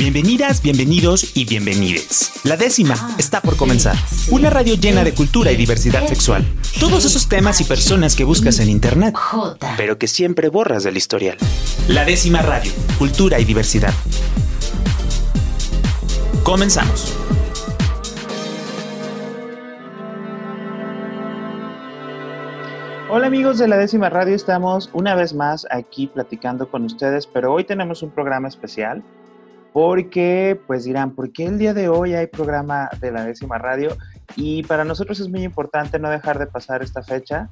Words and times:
Bienvenidas, 0.00 0.62
bienvenidos 0.62 1.36
y 1.36 1.44
bienvenides. 1.44 2.32
La 2.44 2.56
décima 2.56 2.94
está 3.18 3.42
por 3.42 3.58
comenzar. 3.58 3.96
Una 4.30 4.48
radio 4.48 4.74
llena 4.74 5.04
de 5.04 5.12
cultura 5.12 5.52
y 5.52 5.56
diversidad 5.56 6.06
sexual. 6.06 6.42
Todos 6.80 7.04
esos 7.04 7.28
temas 7.28 7.60
y 7.60 7.64
personas 7.64 8.16
que 8.16 8.24
buscas 8.24 8.60
en 8.60 8.70
internet, 8.70 9.14
pero 9.76 9.98
que 9.98 10.08
siempre 10.08 10.48
borras 10.48 10.84
del 10.84 10.96
historial. 10.96 11.36
La 11.86 12.06
décima 12.06 12.40
radio, 12.40 12.72
cultura 12.98 13.40
y 13.40 13.44
diversidad. 13.44 13.92
Comenzamos. 16.44 17.14
Hola 23.10 23.26
amigos 23.26 23.58
de 23.58 23.68
la 23.68 23.76
décima 23.76 24.08
radio, 24.08 24.34
estamos 24.34 24.88
una 24.94 25.14
vez 25.14 25.34
más 25.34 25.66
aquí 25.70 26.06
platicando 26.06 26.70
con 26.70 26.86
ustedes, 26.86 27.26
pero 27.26 27.52
hoy 27.52 27.64
tenemos 27.64 28.02
un 28.02 28.10
programa 28.10 28.48
especial 28.48 29.04
porque 29.72 30.58
pues 30.66 30.84
dirán, 30.84 31.14
¿por 31.14 31.32
qué 31.32 31.46
el 31.46 31.58
día 31.58 31.74
de 31.74 31.88
hoy 31.88 32.14
hay 32.14 32.26
programa 32.26 32.88
de 33.00 33.12
la 33.12 33.24
décima 33.24 33.58
radio? 33.58 33.96
Y 34.36 34.62
para 34.64 34.84
nosotros 34.84 35.20
es 35.20 35.28
muy 35.28 35.42
importante 35.42 35.98
no 35.98 36.10
dejar 36.10 36.38
de 36.38 36.46
pasar 36.46 36.82
esta 36.82 37.02
fecha. 37.02 37.48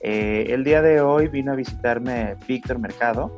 Eh, 0.00 0.46
el 0.50 0.64
día 0.64 0.82
de 0.82 1.00
hoy 1.00 1.28
vino 1.28 1.52
a 1.52 1.54
visitarme 1.54 2.36
Víctor 2.46 2.78
Mercado. 2.78 3.32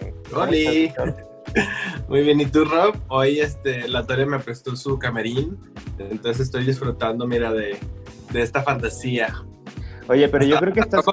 Eh, 0.00 0.14
Hola. 0.34 1.26
Muy 2.08 2.22
bien, 2.22 2.40
¿y 2.40 2.46
tú, 2.46 2.64
Rob? 2.64 2.96
Hoy 3.08 3.40
este, 3.40 3.88
la 3.88 4.06
Torre 4.06 4.24
me 4.24 4.38
prestó 4.38 4.74
su 4.76 4.98
camerín, 4.98 5.58
entonces 5.98 6.46
estoy 6.46 6.64
disfrutando, 6.64 7.26
mira, 7.26 7.52
de, 7.52 7.78
de 8.32 8.42
esta 8.42 8.62
fantasía. 8.62 9.34
Oye, 10.08 10.28
pero 10.28 10.44
yo 10.44 10.58
creo 10.58 10.72
que 10.72 10.80
estás... 10.80 11.04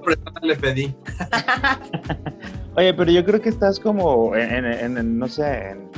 le 0.42 0.56
pedí. 0.56 0.96
Oye, 2.76 2.94
pero 2.94 3.12
yo 3.12 3.26
creo 3.26 3.42
que 3.42 3.50
estás 3.50 3.80
como 3.80 4.36
en, 4.36 4.66
en 4.66 5.20
no 5.20 5.28
sé, 5.28 5.72
en 5.72 5.90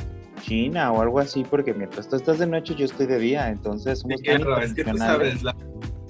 China 0.42 0.92
o 0.92 1.00
algo 1.00 1.20
así, 1.20 1.44
porque 1.48 1.72
mientras 1.72 2.08
tú 2.08 2.16
estás 2.16 2.38
de 2.38 2.46
noche 2.46 2.74
yo 2.74 2.84
estoy 2.84 3.06
de 3.06 3.18
día, 3.18 3.48
entonces 3.48 4.00
somos 4.00 4.20
sí, 4.20 4.26
es 4.28 4.74
que 4.74 4.84
tú 4.84 4.98
sabes, 4.98 5.42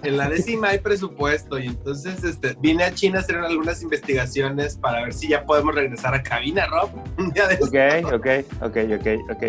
en 0.03 0.17
la 0.17 0.29
décima 0.29 0.71
hay 0.71 0.79
presupuesto 0.79 1.59
y 1.59 1.67
entonces 1.67 2.25
este, 2.25 2.57
vine 2.61 2.85
a 2.85 2.93
China 2.93 3.19
a 3.19 3.21
hacer 3.21 3.37
algunas 3.37 3.83
investigaciones 3.83 4.77
para 4.77 5.05
ver 5.05 5.13
si 5.13 5.29
ya 5.29 5.45
podemos 5.45 5.75
regresar 5.75 6.15
a 6.15 6.23
cabina, 6.23 6.67
Rob. 6.67 6.91
ok, 7.61 8.13
ok, 8.13 8.27
ok, 8.63 8.77
ok, 8.95 9.07
ok. 9.31 9.45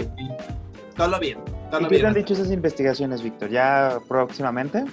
todo 0.95 1.19
bien. 1.19 1.39
Todo 1.71 1.81
¿Y 1.81 1.87
qué 1.87 1.99
te 1.99 2.05
han 2.05 2.13
dicho 2.13 2.33
esas 2.33 2.51
investigaciones, 2.51 3.23
Víctor? 3.23 3.49
¿Ya 3.49 3.97
próximamente? 4.07 4.85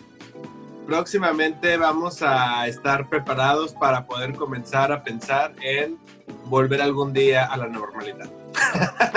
Próximamente 0.87 1.77
vamos 1.77 2.23
a 2.23 2.67
estar 2.67 3.09
preparados 3.11 3.75
para 3.75 4.07
poder 4.07 4.33
comenzar 4.35 4.91
a 4.93 5.03
pensar 5.05 5.53
en 5.61 5.99
volver 6.47 6.81
algún 6.81 7.13
día 7.13 7.45
a 7.45 7.57
la 7.59 7.69
normalidad. 7.69 8.31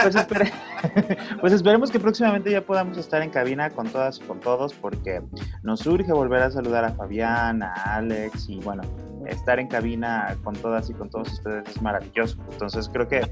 Pues, 0.01 0.15
pues, 1.41 1.53
esperemos 1.53 1.91
que 1.91 1.99
próximamente 1.99 2.51
ya 2.51 2.61
podamos 2.61 2.97
estar 2.97 3.21
en 3.21 3.29
cabina 3.29 3.69
con 3.69 3.87
todas 3.87 4.19
y 4.19 4.21
con 4.23 4.39
todos, 4.39 4.73
porque 4.73 5.21
nos 5.61 5.81
surge 5.81 6.11
volver 6.11 6.41
a 6.41 6.51
saludar 6.51 6.83
a 6.85 6.91
Fabián, 6.91 7.63
a 7.63 7.73
Alex 7.95 8.49
y 8.49 8.59
bueno, 8.59 8.83
estar 9.27 9.59
en 9.59 9.67
cabina 9.67 10.35
con 10.43 10.55
todas 10.55 10.89
y 10.89 10.93
con 10.93 11.09
todos 11.09 11.31
ustedes 11.31 11.69
es 11.69 11.81
maravilloso. 11.81 12.37
Entonces 12.51 12.89
creo 12.91 13.07
que, 13.07 13.31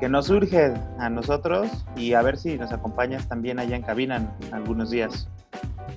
que 0.00 0.08
nos 0.08 0.26
surge 0.26 0.74
a 0.98 1.08
nosotros 1.10 1.68
y 1.96 2.14
a 2.14 2.22
ver 2.22 2.36
si 2.36 2.58
nos 2.58 2.72
acompañas 2.72 3.28
también 3.28 3.58
allá 3.58 3.76
en 3.76 3.82
cabina 3.82 4.36
algunos 4.52 4.90
días 4.90 5.28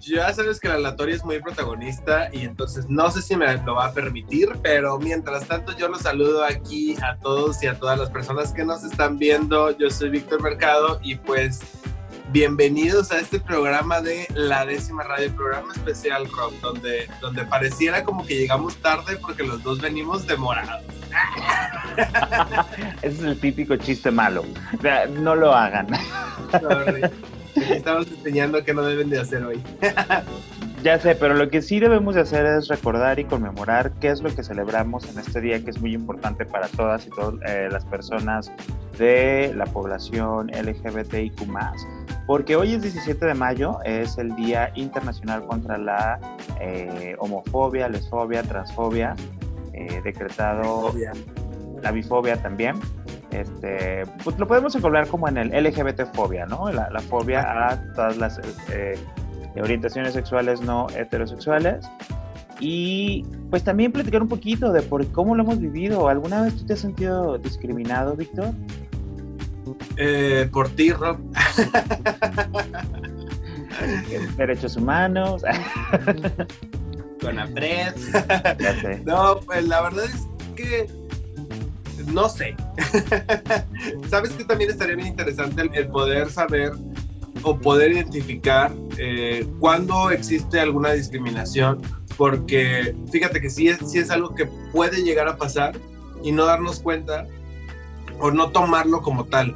ya 0.01 0.33
sabes 0.33 0.59
que 0.59 0.67
la 0.67 0.77
Latoria 0.77 1.15
es 1.15 1.23
muy 1.23 1.39
protagonista 1.39 2.29
y 2.33 2.41
entonces 2.41 2.89
no 2.89 3.09
sé 3.09 3.21
si 3.21 3.35
me 3.35 3.57
lo 3.57 3.75
va 3.75 3.87
a 3.87 3.93
permitir, 3.93 4.49
pero 4.61 4.99
mientras 4.99 5.47
tanto 5.47 5.75
yo 5.77 5.87
los 5.87 6.01
saludo 6.01 6.43
aquí 6.43 6.95
a 7.01 7.15
todos 7.17 7.63
y 7.63 7.67
a 7.67 7.75
todas 7.79 7.97
las 7.97 8.09
personas 8.09 8.51
que 8.51 8.65
nos 8.65 8.83
están 8.83 9.17
viendo. 9.17 9.75
Yo 9.77 9.89
soy 9.89 10.09
Víctor 10.09 10.41
Mercado 10.41 10.99
y 11.03 11.15
pues 11.15 11.61
bienvenidos 12.31 13.11
a 13.11 13.19
este 13.19 13.39
programa 13.39 14.01
de 14.01 14.27
La 14.33 14.65
Décima 14.65 15.03
Radio, 15.03 15.33
programa 15.35 15.71
especial 15.73 16.29
Rock, 16.31 16.53
donde, 16.61 17.07
donde 17.21 17.45
pareciera 17.45 18.03
como 18.03 18.25
que 18.25 18.35
llegamos 18.35 18.75
tarde 18.77 19.17
porque 19.17 19.43
los 19.43 19.63
dos 19.63 19.79
venimos 19.79 20.27
demorados. 20.27 20.83
Ese 23.01 23.15
es 23.15 23.19
el 23.21 23.39
típico 23.39 23.75
chiste 23.77 24.09
malo. 24.11 24.43
No 25.21 25.35
lo 25.35 25.53
hagan. 25.53 25.87
Estamos 27.69 28.07
enseñando 28.07 28.63
que 28.63 28.73
no 28.73 28.83
deben 28.83 29.09
de 29.09 29.19
hacer 29.19 29.43
hoy. 29.43 29.61
Ya 30.83 30.99
sé, 30.99 31.15
pero 31.15 31.33
lo 31.33 31.49
que 31.49 31.61
sí 31.61 31.79
debemos 31.79 32.15
de 32.15 32.21
hacer 32.21 32.45
es 32.45 32.67
recordar 32.67 33.17
y 33.17 33.23
conmemorar 33.23 33.93
qué 34.01 34.09
es 34.09 34.21
lo 34.21 34.35
que 34.35 34.43
celebramos 34.43 35.09
en 35.09 35.17
este 35.17 35.39
día 35.39 35.63
que 35.63 35.69
es 35.69 35.79
muy 35.79 35.93
importante 35.93 36.45
para 36.45 36.67
todas 36.67 37.07
y 37.07 37.09
todas 37.09 37.35
eh, 37.47 37.69
las 37.71 37.85
personas 37.85 38.51
de 38.97 39.53
la 39.55 39.63
población 39.65 40.47
LGBTIQ+, 40.47 41.47
porque 42.27 42.57
hoy 42.57 42.73
es 42.73 42.81
17 42.81 43.25
de 43.25 43.33
mayo, 43.33 43.77
es 43.85 44.17
el 44.17 44.35
Día 44.35 44.73
Internacional 44.75 45.45
contra 45.45 45.77
la 45.77 46.19
eh, 46.59 47.15
Homofobia, 47.17 47.87
Lesfobia, 47.87 48.43
Transfobia, 48.43 49.15
eh, 49.71 50.01
decretado 50.03 50.93
la 51.81 51.91
bifobia 51.93 52.35
también 52.41 52.75
este, 53.33 54.03
pues 54.23 54.37
lo 54.37 54.47
podemos 54.47 54.75
encontrar 54.75 55.07
como 55.07 55.27
en 55.27 55.37
el 55.37 55.49
LGBT 55.49 56.13
fobia, 56.13 56.45
¿no? 56.45 56.71
La, 56.71 56.99
fobia 56.99 57.41
a 57.41 57.93
todas 57.93 58.17
las 58.17 58.39
eh, 58.71 58.99
orientaciones 59.55 60.13
sexuales 60.13 60.61
no 60.61 60.87
heterosexuales. 60.95 61.89
Y 62.59 63.25
pues 63.49 63.63
también 63.63 63.91
platicar 63.91 64.21
un 64.21 64.27
poquito 64.27 64.71
de 64.71 64.83
por 64.83 65.05
cómo 65.11 65.35
lo 65.35 65.43
hemos 65.43 65.59
vivido. 65.59 66.07
¿Alguna 66.07 66.43
vez 66.43 66.55
tú 66.55 66.65
te 66.65 66.73
has 66.73 66.79
sentido 66.79 67.39
discriminado, 67.39 68.15
Víctor? 68.15 68.53
Eh, 69.97 70.47
por 70.51 70.69
ti, 70.69 70.91
Rob. 70.91 71.17
Derechos 74.37 74.77
humanos. 74.77 75.43
Con 77.19 77.39
Apred. 77.39 77.95
No, 79.05 79.39
pues 79.39 79.67
la 79.67 79.81
verdad 79.81 80.05
es 80.05 80.27
que 80.55 80.87
no 82.07 82.29
sé. 82.29 82.55
¿Sabes 84.09 84.31
que 84.31 84.45
también 84.45 84.71
estaría 84.71 84.95
bien 84.95 85.09
interesante 85.09 85.69
el, 85.73 85.87
poder 85.87 86.29
saber 86.29 86.73
o 87.41 87.57
poder 87.57 87.91
identificar 87.91 88.71
eh, 88.97 89.47
cuándo 89.59 90.11
existe 90.11 90.59
alguna 90.59 90.93
discriminación? 90.93 91.81
Porque 92.17 92.95
fíjate 93.11 93.41
que 93.41 93.49
sí 93.49 93.67
es, 93.67 93.79
sí 93.89 93.99
es 93.99 94.11
algo 94.11 94.35
que 94.35 94.45
puede 94.71 95.03
llegar 95.03 95.27
a 95.27 95.37
pasar 95.37 95.75
y 96.23 96.31
no 96.31 96.45
darnos 96.45 96.79
cuenta 96.79 97.27
o 98.19 98.31
no 98.31 98.51
tomarlo 98.51 99.01
como 99.01 99.25
tal. 99.25 99.55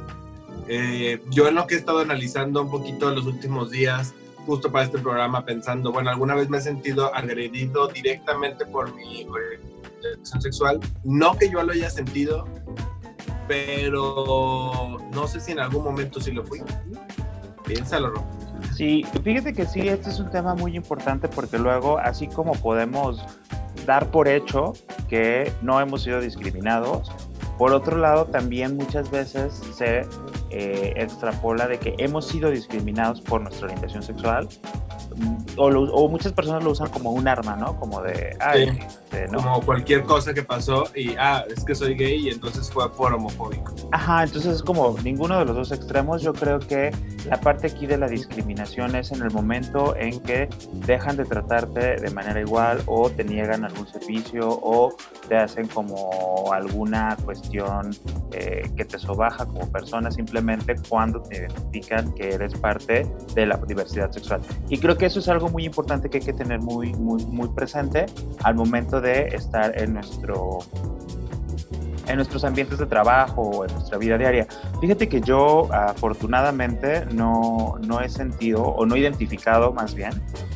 Eh, 0.68 1.22
yo 1.30 1.48
en 1.48 1.54
lo 1.54 1.66
que 1.66 1.74
he 1.74 1.78
estado 1.78 2.00
analizando 2.00 2.62
un 2.62 2.70
poquito 2.70 3.10
los 3.10 3.24
últimos 3.26 3.70
días, 3.70 4.14
justo 4.44 4.70
para 4.70 4.84
este 4.84 4.98
programa, 4.98 5.44
pensando, 5.44 5.92
bueno, 5.92 6.10
alguna 6.10 6.34
vez 6.34 6.48
me 6.48 6.58
he 6.58 6.60
sentido 6.60 7.14
agredido 7.14 7.88
directamente 7.88 8.66
por 8.66 8.94
mi 8.94 9.26
sexual. 10.22 10.80
No 11.04 11.36
que 11.36 11.50
yo 11.50 11.62
lo 11.62 11.72
haya 11.72 11.90
sentido, 11.90 12.46
pero 13.46 14.98
no 15.12 15.26
sé 15.26 15.40
si 15.40 15.52
en 15.52 15.60
algún 15.60 15.84
momento 15.84 16.20
sí 16.20 16.32
lo 16.32 16.44
fui. 16.44 16.62
Piénsalo, 17.66 18.10
¿no? 18.10 18.26
Sí, 18.74 19.04
fíjate 19.22 19.52
que 19.52 19.66
sí, 19.66 19.88
este 19.88 20.10
es 20.10 20.20
un 20.20 20.30
tema 20.30 20.54
muy 20.54 20.76
importante 20.76 21.28
porque 21.28 21.58
luego, 21.58 21.98
así 21.98 22.28
como 22.28 22.52
podemos 22.52 23.24
dar 23.86 24.10
por 24.10 24.28
hecho 24.28 24.72
que 25.08 25.52
no 25.62 25.80
hemos 25.80 26.02
sido 26.02 26.20
discriminados, 26.20 27.10
por 27.58 27.72
otro 27.72 27.98
lado, 27.98 28.26
también 28.26 28.76
muchas 28.76 29.10
veces 29.10 29.60
se 29.74 30.06
eh, 30.50 30.92
extrapola 30.96 31.66
de 31.66 31.78
que 31.78 31.94
hemos 31.98 32.26
sido 32.26 32.50
discriminados 32.50 33.20
por 33.20 33.40
nuestra 33.40 33.66
orientación 33.66 34.02
sexual 34.02 34.48
o, 35.56 36.08
muchas 36.08 36.32
personas 36.32 36.62
lo 36.62 36.70
usan 36.70 36.88
como 36.90 37.10
un 37.10 37.26
arma, 37.26 37.56
¿no? 37.56 37.78
Como 37.78 38.00
de, 38.02 38.36
este, 38.54 39.26
Como 39.34 39.60
cualquier 39.62 40.04
cosa 40.04 40.32
que 40.32 40.42
pasó 40.42 40.84
y, 40.94 41.14
ah, 41.18 41.44
es 41.48 41.64
que 41.64 41.74
soy 41.74 41.94
gay 41.94 42.26
y 42.26 42.30
entonces 42.30 42.70
fue 42.70 42.90
por 42.92 43.12
homofóbico. 43.12 43.74
Ajá, 43.92 44.24
entonces 44.24 44.56
es 44.56 44.62
como 44.62 44.96
ninguno 45.02 45.38
de 45.38 45.44
los 45.44 45.56
dos 45.56 45.72
extremos. 45.72 46.22
Yo 46.22 46.32
creo 46.32 46.58
que 46.58 46.92
la 47.26 47.40
parte 47.40 47.66
aquí 47.66 47.86
de 47.86 47.98
la 47.98 48.08
discriminación 48.08 48.94
es 48.94 49.12
en 49.12 49.22
el 49.22 49.30
momento 49.30 49.96
en 49.96 50.20
que 50.20 50.48
dejan 50.86 51.16
de 51.16 51.24
tratarte 51.24 51.96
de 51.96 52.10
manera 52.10 52.40
igual 52.40 52.82
o 52.86 53.10
te 53.10 53.24
niegan 53.24 53.64
algún 53.64 53.86
servicio 53.88 54.48
o 54.48 54.94
te 55.28 55.36
hacen 55.36 55.66
como 55.68 56.52
alguna 56.52 57.16
cuestión 57.24 57.90
eh, 58.32 58.70
que 58.76 58.84
te 58.84 58.98
sobaja 58.98 59.46
como 59.46 59.70
persona 59.70 60.10
simplemente 60.10 60.76
cuando 60.88 61.20
te 61.22 61.38
identifican 61.38 62.12
que 62.14 62.34
eres 62.34 62.54
parte 62.54 63.06
de 63.34 63.46
la 63.46 63.56
diversidad 63.56 64.10
sexual. 64.10 64.40
Y 64.68 64.78
creo 64.78 64.96
que 64.96 65.07
eso 65.08 65.20
es 65.20 65.28
algo 65.28 65.48
muy 65.48 65.64
importante 65.64 66.10
que 66.10 66.18
hay 66.18 66.24
que 66.24 66.34
tener 66.34 66.60
muy, 66.60 66.92
muy, 66.94 67.24
muy 67.24 67.48
presente 67.48 68.04
al 68.44 68.54
momento 68.54 69.00
de 69.00 69.28
estar 69.28 69.80
en 69.80 69.94
nuestro 69.94 70.58
en 72.08 72.16
nuestros 72.16 72.44
ambientes 72.44 72.78
de 72.78 72.86
trabajo 72.86 73.42
o 73.42 73.64
en 73.64 73.72
nuestra 73.72 73.98
vida 73.98 74.18
diaria. 74.18 74.46
Fíjate 74.80 75.08
que 75.08 75.20
yo 75.20 75.68
afortunadamente 75.72 77.06
no, 77.12 77.76
no 77.86 78.00
he 78.00 78.08
sentido 78.08 78.62
o 78.62 78.86
no 78.86 78.94
he 78.94 79.00
identificado 79.00 79.72
más 79.72 79.94
bien 79.94 80.12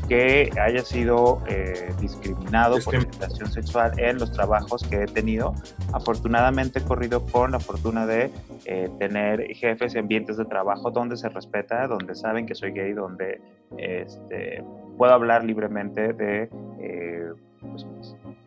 que 0.08 0.50
haya 0.60 0.82
sido 0.82 1.42
eh, 1.46 1.92
discriminado 2.00 2.78
por 2.84 2.96
orientación 2.96 3.50
sexual 3.50 3.92
en 3.98 4.18
los 4.18 4.32
trabajos 4.32 4.82
que 4.82 5.04
he 5.04 5.06
tenido. 5.06 5.54
Afortunadamente 5.92 6.80
he 6.80 6.82
corrido 6.82 7.24
con 7.26 7.52
la 7.52 7.60
fortuna 7.60 8.06
de 8.06 8.30
eh, 8.64 8.90
tener 8.98 9.46
jefes 9.54 9.94
y 9.94 9.98
ambientes 9.98 10.36
de 10.36 10.44
trabajo 10.44 10.90
donde 10.90 11.16
se 11.16 11.28
respeta, 11.28 11.86
donde 11.86 12.14
saben 12.14 12.46
que 12.46 12.54
soy 12.54 12.72
gay, 12.72 12.92
donde 12.92 13.40
este, 13.78 14.62
puedo 14.98 15.12
hablar 15.12 15.44
libremente 15.44 16.12
de 16.12 16.50
eh, 16.80 17.30
pues, 17.60 17.86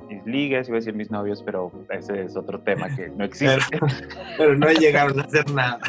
mis 0.08 0.26
ligues, 0.26 0.68
iba 0.68 0.78
a 0.78 0.80
decir 0.80 0.94
mis 0.94 1.12
novios, 1.12 1.42
pero 1.44 1.72
ese 1.90 2.24
es 2.24 2.36
otro 2.36 2.60
tema 2.60 2.94
que 2.96 3.10
no 3.10 3.26
existe. 3.26 3.80
Pero, 4.38 4.56
no 4.58 4.72
llegaron 4.72 5.20
a 5.20 5.24
hacer 5.24 5.50
nada. 5.52 5.80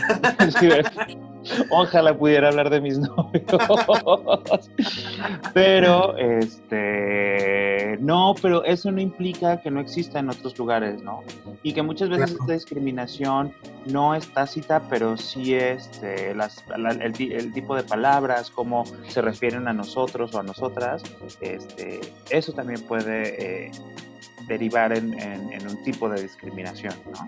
Ojalá 1.71 2.17
pudiera 2.17 2.49
hablar 2.49 2.71
de 2.71 2.81
mis 2.81 2.99
novios. 2.99 3.45
Pero, 5.55 6.17
este, 6.17 7.97
no, 8.01 8.35
pero 8.41 8.65
eso 8.65 8.91
no 8.91 9.01
implica 9.01 9.61
que 9.61 9.71
no 9.71 9.81
exista 9.81 10.19
en 10.19 10.31
otros 10.31 10.59
lugares, 10.59 11.03
¿no? 11.03 11.23
Y 11.63 11.73
que 11.73 11.83
muchas 11.83 12.09
veces 12.09 12.33
esta 12.33 12.53
discriminación 12.53 13.53
no 13.87 14.15
es 14.15 14.29
tácita, 14.29 14.83
pero 14.89 15.17
sí 15.17 15.55
este, 15.55 16.35
las, 16.35 16.65
el, 17.01 17.53
tipo 17.53 17.77
de 17.77 17.83
palabras, 17.83 18.51
cómo 18.51 18.85
se 19.09 19.23
refieren 19.23 19.69
a 19.69 19.73
nosotros 19.73 20.35
o 20.35 20.41
a 20.41 20.43
nosotras, 20.43 21.03
este, 21.41 22.01
eso 22.31 22.53
también 22.53 22.81
puede 22.83 23.67
eh, 23.67 23.71
derivar 24.47 24.97
en, 24.97 25.15
un 25.67 25.83
tipo 25.83 26.09
de 26.09 26.23
discriminación, 26.23 26.95
¿no? 27.11 27.27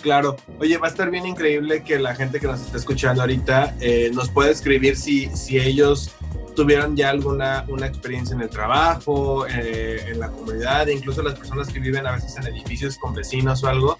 Claro. 0.00 0.36
Oye, 0.58 0.78
va 0.78 0.86
a 0.86 0.90
estar 0.90 1.10
bien 1.10 1.26
increíble 1.26 1.82
que 1.82 1.98
la 1.98 2.14
gente 2.14 2.38
que 2.38 2.46
nos 2.46 2.60
está 2.60 2.78
escuchando 2.78 3.22
ahorita 3.22 3.74
eh, 3.80 4.10
nos 4.12 4.30
pueda 4.30 4.50
escribir 4.50 4.96
si, 4.96 5.26
si 5.34 5.58
ellos 5.58 6.14
tuvieron 6.56 6.96
ya 6.96 7.10
alguna 7.10 7.64
una 7.68 7.86
experiencia 7.86 8.34
en 8.34 8.42
el 8.42 8.48
trabajo, 8.48 9.46
eh, 9.46 10.04
en 10.08 10.18
la 10.18 10.28
comunidad, 10.28 10.88
incluso 10.88 11.22
las 11.22 11.34
personas 11.34 11.68
que 11.68 11.78
viven 11.78 12.06
a 12.06 12.12
veces 12.12 12.36
en 12.36 12.46
edificios 12.46 12.96
con 12.98 13.14
vecinos 13.14 13.62
o 13.62 13.68
algo, 13.68 13.98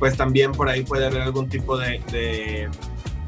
pues 0.00 0.16
también 0.16 0.52
por 0.52 0.68
ahí 0.68 0.82
puede 0.82 1.06
haber 1.06 1.22
algún 1.22 1.48
tipo 1.48 1.76
de, 1.76 2.00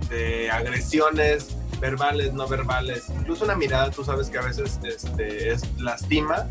de, 0.08 0.50
agresiones 0.50 1.56
verbales, 1.80 2.32
no 2.32 2.48
verbales, 2.48 3.04
incluso 3.16 3.44
una 3.44 3.54
mirada, 3.54 3.90
tú 3.90 4.02
sabes 4.02 4.28
que 4.28 4.38
a 4.38 4.42
veces 4.42 4.80
este, 4.82 5.50
es 5.50 5.62
lastima 5.78 6.48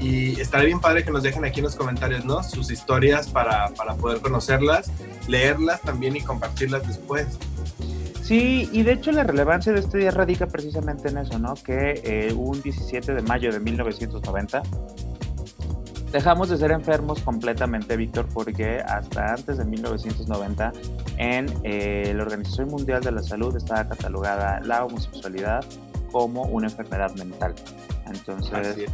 y 0.00 0.40
estaría 0.40 0.66
bien 0.66 0.80
padre 0.80 1.04
que 1.04 1.10
nos 1.10 1.22
dejen 1.22 1.44
aquí 1.44 1.60
en 1.60 1.64
los 1.64 1.76
comentarios, 1.76 2.24
¿no? 2.24 2.42
Sus 2.42 2.70
historias 2.70 3.28
para, 3.28 3.68
para 3.76 3.94
poder 3.94 4.20
conocerlas, 4.20 4.90
leerlas 5.28 5.82
también 5.82 6.16
y 6.16 6.22
compartirlas 6.22 6.86
después. 6.88 7.38
Sí, 8.22 8.68
y 8.72 8.82
de 8.82 8.92
hecho 8.92 9.12
la 9.12 9.24
relevancia 9.24 9.72
de 9.72 9.80
este 9.80 9.98
día 9.98 10.10
radica 10.12 10.46
precisamente 10.46 11.08
en 11.08 11.18
eso, 11.18 11.38
¿no? 11.38 11.54
Que 11.54 12.00
eh, 12.04 12.32
un 12.32 12.62
17 12.62 13.14
de 13.14 13.22
mayo 13.22 13.52
de 13.52 13.60
1990 13.60 14.62
dejamos 16.12 16.48
de 16.48 16.56
ser 16.56 16.72
enfermos 16.72 17.20
completamente, 17.22 17.96
Víctor, 17.96 18.26
porque 18.32 18.78
hasta 18.78 19.34
antes 19.34 19.58
de 19.58 19.64
1990 19.64 20.72
en 21.18 21.46
eh, 21.64 22.12
la 22.14 22.22
Organización 22.22 22.68
Mundial 22.68 23.02
de 23.02 23.12
la 23.12 23.22
Salud 23.22 23.56
estaba 23.56 23.88
catalogada 23.88 24.60
la 24.60 24.84
homosexualidad 24.84 25.64
como 26.10 26.42
una 26.42 26.68
enfermedad 26.68 27.12
mental. 27.16 27.54
Entonces, 28.10 28.88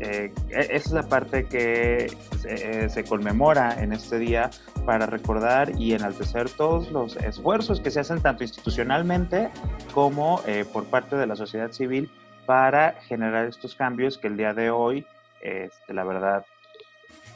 eh, 0.00 0.32
e, 0.50 0.60
esa 0.60 0.74
es 0.74 0.92
la 0.92 1.02
parte 1.02 1.46
que 1.46 2.06
eh, 2.44 2.88
se, 2.88 3.04
conmemora 3.04 3.82
en 3.82 3.92
este 3.92 4.18
día 4.18 4.50
para 4.86 5.06
recordar 5.06 5.78
y 5.78 5.94
enaltecer 5.94 6.48
todos 6.50 6.90
los 6.90 7.16
esfuerzos 7.16 7.80
que 7.80 7.90
se 7.90 8.00
hacen 8.00 8.20
tanto 8.20 8.44
institucionalmente 8.44 9.50
como 9.94 10.40
eh, 10.46 10.64
por 10.72 10.84
parte 10.84 11.16
de 11.16 11.26
la 11.26 11.36
sociedad 11.36 11.72
civil 11.72 12.10
para 12.46 12.92
generar 13.06 13.46
estos 13.46 13.74
cambios 13.74 14.18
que 14.18 14.28
el 14.28 14.36
día 14.36 14.54
de 14.54 14.70
hoy, 14.70 15.06
este, 15.40 15.92
la 15.92 16.04
verdad, 16.04 16.44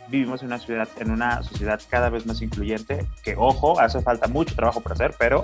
vivimos 0.08 0.40
en 0.42 0.48
una 0.48 0.58
ciudad, 0.58 0.88
en 0.98 1.10
una 1.10 1.42
sociedad 1.42 1.80
cada 1.88 2.10
vez 2.10 2.26
más 2.26 2.42
incluyente, 2.42 3.06
que 3.22 3.34
ojo, 3.36 3.80
hace 3.80 4.00
falta 4.00 4.26
mucho 4.28 4.54
trabajo 4.54 4.80
por 4.80 4.92
hacer, 4.92 5.14
pero 5.18 5.42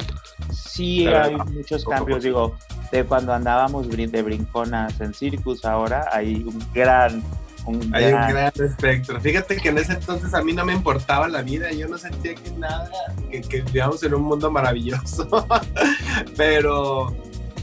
sí 0.51 1.07
hay 1.07 1.37
muchos 1.37 1.85
cambios, 1.85 2.23
digo, 2.23 2.57
de 2.91 3.05
cuando 3.05 3.33
andábamos 3.33 3.89
de 3.89 4.23
brinconas 4.23 5.01
en 5.01 5.15
circus, 5.15 5.65
ahora 5.65 6.09
hay 6.13 6.45
un 6.45 6.63
gran 6.73 7.23
un 7.65 7.95
hay 7.95 8.07
un 8.07 8.11
gran 8.11 8.53
espectro. 8.55 9.21
Fíjate 9.21 9.57
que 9.57 9.69
en 9.69 9.79
ese 9.79 9.93
entonces 9.93 10.35
a 10.35 10.43
mí 10.43 10.53
no 10.53 10.65
me 10.65 10.73
importaba 10.73 11.29
la 11.29 11.43
vida, 11.43 11.71
yo 11.71 11.87
no 11.89 11.97
sentía 11.97 12.35
que 12.35 12.51
nada, 12.53 12.91
que, 13.31 13.41
que 13.41 13.63
vivíamos 13.63 14.03
en 14.03 14.15
un 14.15 14.23
mundo 14.23 14.51
maravilloso. 14.51 15.47
Pero 16.37 17.15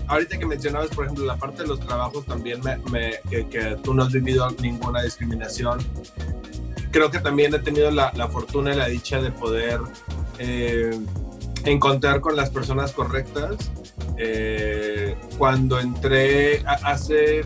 ahorita 0.10 0.38
que 0.38 0.46
mencionabas, 0.46 0.90
por 0.90 1.06
ejemplo, 1.06 1.26
la 1.26 1.38
parte 1.38 1.62
de 1.62 1.68
los 1.68 1.80
trabajos 1.80 2.26
también, 2.26 2.62
me, 2.62 3.20
que, 3.30 3.48
que, 3.48 3.78
tú 3.84 3.94
no 3.94 4.04
has 4.04 4.12
vivido 4.12 4.50
ninguna 4.60 5.02
discriminación 5.04 5.80
creo 6.92 7.12
que 7.12 7.20
también 7.20 7.54
he 7.54 7.60
tenido 7.60 7.92
la, 7.92 8.12
fortuna 8.30 8.74
y 8.74 8.78
la 8.78 8.88
dicha 8.88 9.22
de 9.22 9.32
poder 9.32 9.80
eh, 10.38 10.98
encontrar 11.66 12.22
con 12.22 12.36
las 12.36 12.50
personas 12.50 12.92
correctas. 12.92 13.72
Eh, 14.18 15.16
cuando 15.38 15.80
entré 15.80 16.64
hace, 16.66 17.44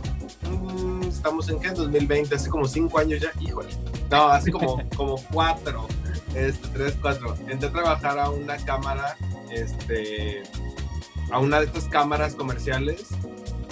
mm, 0.49 1.03
estamos 1.03 1.49
en 1.49 1.59
qué, 1.59 1.67
en 1.67 1.75
2020, 1.75 2.35
hace 2.35 2.49
como 2.49 2.65
cinco 2.67 2.99
años 2.99 3.21
ya, 3.21 3.31
híjole, 3.39 3.69
no, 4.09 4.27
hace 4.27 4.51
como, 4.51 4.81
como 4.95 5.15
cuatro, 5.31 5.87
este, 6.35 6.67
tres, 6.69 6.97
cuatro, 7.01 7.35
entré 7.47 7.69
a 7.69 7.71
trabajar 7.71 8.17
a 8.17 8.29
una 8.29 8.57
cámara, 8.57 9.15
este, 9.51 10.43
a 11.31 11.39
una 11.39 11.59
de 11.59 11.65
estas 11.65 11.85
cámaras 11.85 12.33
comerciales 12.33 13.07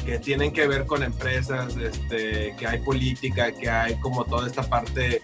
que 0.05 0.19
tienen 0.19 0.51
que 0.51 0.67
ver 0.67 0.85
con 0.85 1.03
empresas, 1.03 1.75
este, 1.77 2.55
que 2.57 2.67
hay 2.67 2.79
política, 2.79 3.51
que 3.51 3.69
hay 3.69 3.95
como 3.99 4.25
toda 4.25 4.47
esta 4.47 4.63
parte 4.63 5.21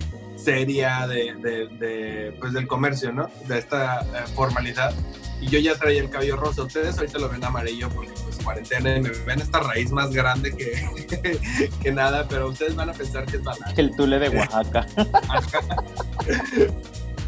seria 0.47 1.05
de, 1.07 1.33
de, 1.77 2.33
pues 2.39 2.53
del 2.53 2.67
comercio, 2.67 3.11
¿no? 3.11 3.29
De 3.49 3.57
esta 3.57 3.99
eh, 3.99 4.23
formalidad. 4.33 4.93
Y 5.41 5.47
yo 5.47 5.59
ya 5.59 5.75
traía 5.75 6.01
el 6.01 6.09
cabello 6.09 6.37
rosa. 6.37 6.63
Ustedes 6.63 6.97
ahorita 6.97 7.19
lo 7.19 7.27
ven 7.27 7.43
amarillo 7.43 7.89
porque 7.89 8.13
pues 8.23 8.37
cuarentena 8.41 8.95
y 8.95 9.01
me 9.01 9.09
ven 9.09 9.41
esta 9.41 9.59
raíz 9.59 9.91
más 9.91 10.13
grande 10.13 10.55
que, 10.55 11.37
que 11.83 11.91
nada, 11.91 12.25
pero 12.29 12.47
ustedes 12.47 12.77
van 12.77 12.89
a 12.89 12.93
pensar 12.93 13.25
que 13.25 13.35
es 13.35 13.43
banal. 13.43 13.73
El 13.75 13.93
tule 13.97 14.19
de 14.19 14.29
Oaxaca. 14.29 14.87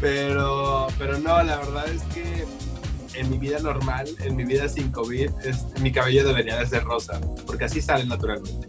pero, 0.00 0.86
pero 0.96 1.18
no, 1.18 1.42
la 1.42 1.58
verdad 1.58 1.88
es 1.88 2.02
que 2.14 2.46
en 3.20 3.28
mi 3.28 3.36
vida 3.36 3.58
normal, 3.58 4.08
en 4.20 4.34
mi 4.34 4.44
vida 4.44 4.66
sin 4.66 4.90
COVID, 4.92 5.30
mi 5.82 5.92
cabello 5.92 6.26
debería 6.26 6.56
de 6.56 6.66
ser 6.66 6.84
rosa, 6.84 7.20
porque 7.44 7.66
así 7.66 7.82
sale 7.82 8.06
naturalmente. 8.06 8.66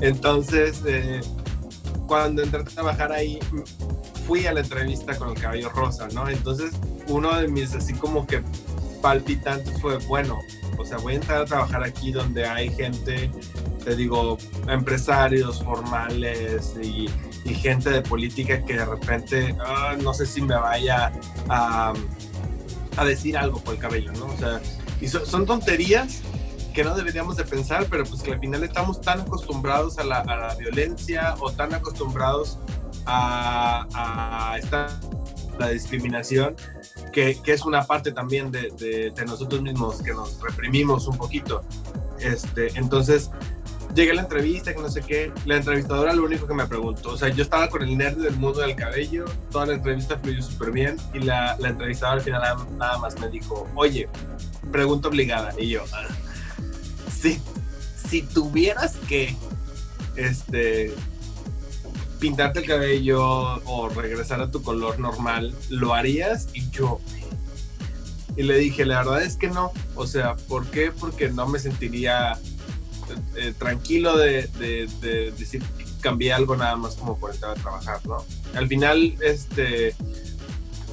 Entonces, 0.00 0.82
eh, 0.86 1.20
cuando 2.12 2.42
entré 2.42 2.60
a 2.60 2.64
trabajar 2.64 3.10
ahí, 3.10 3.38
fui 4.26 4.46
a 4.46 4.52
la 4.52 4.60
entrevista 4.60 5.16
con 5.16 5.30
el 5.30 5.34
cabello 5.40 5.70
rosa, 5.70 6.08
¿no? 6.12 6.28
Entonces, 6.28 6.70
uno 7.06 7.34
de 7.40 7.48
mis 7.48 7.74
así 7.74 7.94
como 7.94 8.26
que 8.26 8.42
palpitantes 9.00 9.80
fue, 9.80 9.96
bueno, 10.08 10.38
o 10.76 10.84
sea, 10.84 10.98
voy 10.98 11.14
a 11.14 11.16
entrar 11.16 11.40
a 11.40 11.44
trabajar 11.46 11.82
aquí 11.82 12.12
donde 12.12 12.44
hay 12.44 12.68
gente, 12.68 13.30
te 13.82 13.96
digo, 13.96 14.36
empresarios 14.68 15.62
formales 15.64 16.74
y, 16.82 17.08
gente 17.54 17.88
de 17.88 18.02
política 18.02 18.62
que 18.62 18.74
de 18.74 18.84
repente, 18.84 19.56
ah, 19.64 19.96
no 19.98 20.12
sé 20.12 20.26
si 20.26 20.42
me 20.42 20.54
vaya 20.54 21.12
a, 21.48 21.94
a, 22.98 23.04
decir 23.06 23.38
algo 23.38 23.58
por 23.60 23.72
el 23.72 23.80
cabello, 23.80 24.12
¿no? 24.12 24.26
O 24.26 24.36
sea, 24.36 24.60
y 25.00 25.08
son 25.08 25.46
tonterías 25.46 26.20
que 26.72 26.84
no 26.84 26.94
deberíamos 26.94 27.36
de 27.36 27.44
pensar, 27.44 27.86
pero 27.90 28.04
pues 28.04 28.22
que 28.22 28.32
al 28.32 28.40
final 28.40 28.62
estamos 28.64 29.00
tan 29.00 29.20
acostumbrados 29.20 29.98
a 29.98 30.04
la, 30.04 30.56
violencia 30.58 31.34
o 31.40 31.50
tan 31.52 31.74
acostumbrados 31.74 32.58
a, 33.06 33.86
a 33.94 34.58
esta, 34.58 34.88
la 35.58 35.68
discriminación, 35.68 36.56
que, 37.12 37.40
que, 37.42 37.52
es 37.52 37.64
una 37.64 37.84
parte 37.84 38.12
también 38.12 38.50
de, 38.50 38.70
de, 39.14 39.24
nosotros 39.24 39.62
mismos, 39.62 40.02
que 40.02 40.12
nos 40.12 40.40
reprimimos 40.40 41.06
un 41.06 41.16
poquito. 41.16 41.62
Este, 42.18 42.68
entonces, 42.78 43.30
llegué 43.94 44.12
a 44.12 44.14
la 44.14 44.22
entrevista, 44.22 44.74
que 44.74 44.80
no 44.80 44.88
sé 44.88 45.02
qué, 45.02 45.32
la 45.44 45.56
entrevistadora 45.56 46.14
lo 46.14 46.24
único 46.24 46.46
que 46.46 46.54
me 46.54 46.66
preguntó, 46.66 47.10
o 47.10 47.16
sea, 47.16 47.28
yo 47.28 47.42
estaba 47.42 47.68
con 47.68 47.82
el 47.82 47.96
nerd 47.96 48.16
del 48.18 48.36
mundo 48.36 48.60
del 48.60 48.74
cabello, 48.74 49.24
toda 49.50 49.66
la 49.66 49.74
entrevista 49.74 50.18
fluyó 50.18 50.42
súper 50.42 50.70
bien 50.70 50.96
y 51.12 51.20
la, 51.20 51.56
la 51.58 51.68
entrevistadora 51.68 52.18
al 52.18 52.24
final 52.24 52.42
nada, 52.78 52.98
más 52.98 53.18
me 53.20 53.28
dijo, 53.28 53.68
oye, 53.74 54.08
pregunta 54.70 55.08
obligada, 55.08 55.52
y 55.58 55.68
yo, 55.68 55.84
ah, 55.92 56.06
si, 57.22 58.22
tuvieras 58.22 58.96
que 59.08 59.36
este, 60.16 60.92
pintarte 62.18 62.60
el 62.60 62.66
cabello 62.66 63.22
o 63.64 63.88
regresar 63.88 64.40
a 64.40 64.50
tu 64.50 64.62
color 64.62 64.98
normal, 64.98 65.54
¿lo 65.70 65.94
harías? 65.94 66.48
Y 66.52 66.68
yo, 66.70 67.00
y 68.36 68.42
le 68.42 68.58
dije, 68.58 68.84
la 68.84 68.98
verdad 68.98 69.22
es 69.22 69.36
que 69.36 69.48
no. 69.48 69.72
O 69.94 70.06
sea, 70.06 70.36
¿por 70.36 70.66
qué? 70.66 70.90
Porque 70.90 71.28
no 71.28 71.46
me 71.46 71.58
sentiría 71.58 72.38
eh, 73.36 73.52
tranquilo 73.58 74.16
de, 74.16 74.48
decir 75.36 75.62
que 75.62 75.84
cambié 76.00 76.32
algo 76.32 76.56
nada 76.56 76.76
más 76.76 76.94
como 76.94 77.18
por 77.18 77.32
entrar 77.32 77.52
a 77.52 77.60
trabajar, 77.60 78.00
¿no? 78.06 78.24
Al 78.54 78.68
final, 78.68 79.16
este, 79.20 79.94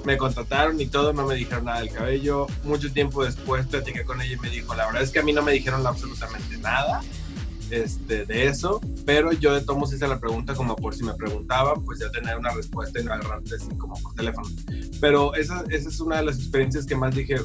me 0.09 0.17
contrataron 0.17 0.81
y 0.81 0.87
todo, 0.87 1.13
no 1.13 1.27
me 1.27 1.35
dijeron 1.35 1.65
nada 1.65 1.81
del 1.81 1.91
cabello. 1.91 2.47
Mucho 2.63 2.91
tiempo 2.91 3.23
después 3.23 3.67
platiqué 3.67 4.03
con 4.03 4.19
ella 4.19 4.33
y 4.33 4.39
me 4.39 4.49
dijo, 4.49 4.73
la 4.73 4.87
verdad 4.87 5.03
es 5.03 5.11
que 5.11 5.19
a 5.19 5.23
mí 5.23 5.33
no 5.33 5.43
me 5.43 5.51
dijeron 5.51 5.85
absolutamente 5.85 6.57
nada 6.57 7.01
este, 7.69 8.25
de 8.25 8.47
eso, 8.47 8.81
pero 9.05 9.31
yo 9.33 9.53
de 9.53 9.61
todos 9.61 9.93
hice 9.93 10.07
la 10.07 10.19
pregunta 10.19 10.55
como 10.55 10.75
por 10.75 10.95
si 10.95 11.03
me 11.03 11.13
preguntaban, 11.13 11.83
pues 11.85 11.99
ya 11.99 12.09
tener 12.09 12.39
una 12.39 12.49
respuesta 12.49 12.99
y 12.99 13.03
no 13.03 13.13
agarrarte 13.13 13.53
así 13.53 13.67
como 13.77 13.93
por 14.01 14.15
teléfono. 14.15 14.49
Pero 14.99 15.35
esa, 15.35 15.63
esa 15.69 15.89
es 15.89 15.99
una 15.99 16.17
de 16.17 16.25
las 16.25 16.39
experiencias 16.39 16.87
que 16.87 16.95
más 16.95 17.13
dije, 17.13 17.35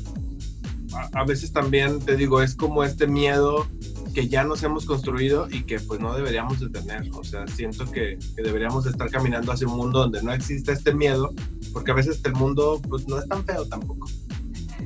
a, 1.13 1.25
veces 1.25 1.53
también 1.53 2.01
te 2.01 2.17
digo, 2.17 2.41
es 2.41 2.55
como 2.55 2.83
este 2.83 3.07
miedo 3.07 3.67
que 4.15 4.29
ya 4.29 4.45
nos 4.45 4.63
hemos 4.63 4.87
construido 4.87 5.49
y 5.51 5.65
que 5.65 5.81
pues 5.81 6.01
no 6.01 6.15
deberíamos 6.15 6.61
de 6.61 6.71
tener. 6.71 7.11
O 7.13 7.25
sea, 7.25 7.47
siento 7.47 7.85
que, 7.91 8.19
que, 8.35 8.43
deberíamos 8.43 8.85
de 8.85 8.91
estar 8.93 9.11
caminando 9.11 9.53
hacia 9.53 9.67
un 9.67 9.77
mundo 9.77 9.99
donde 9.99 10.23
no 10.23 10.33
existe 10.33 10.73
este 10.73 10.95
miedo, 10.95 11.35
porque 11.75 11.91
a 11.91 11.95
veces 11.95 12.23
el 12.25 12.33
mundo 12.33 12.81
pues 12.89 13.07
no 13.07 13.19
es 13.19 13.29
tan 13.29 13.45
feo 13.45 13.67
tampoco. 13.67 14.09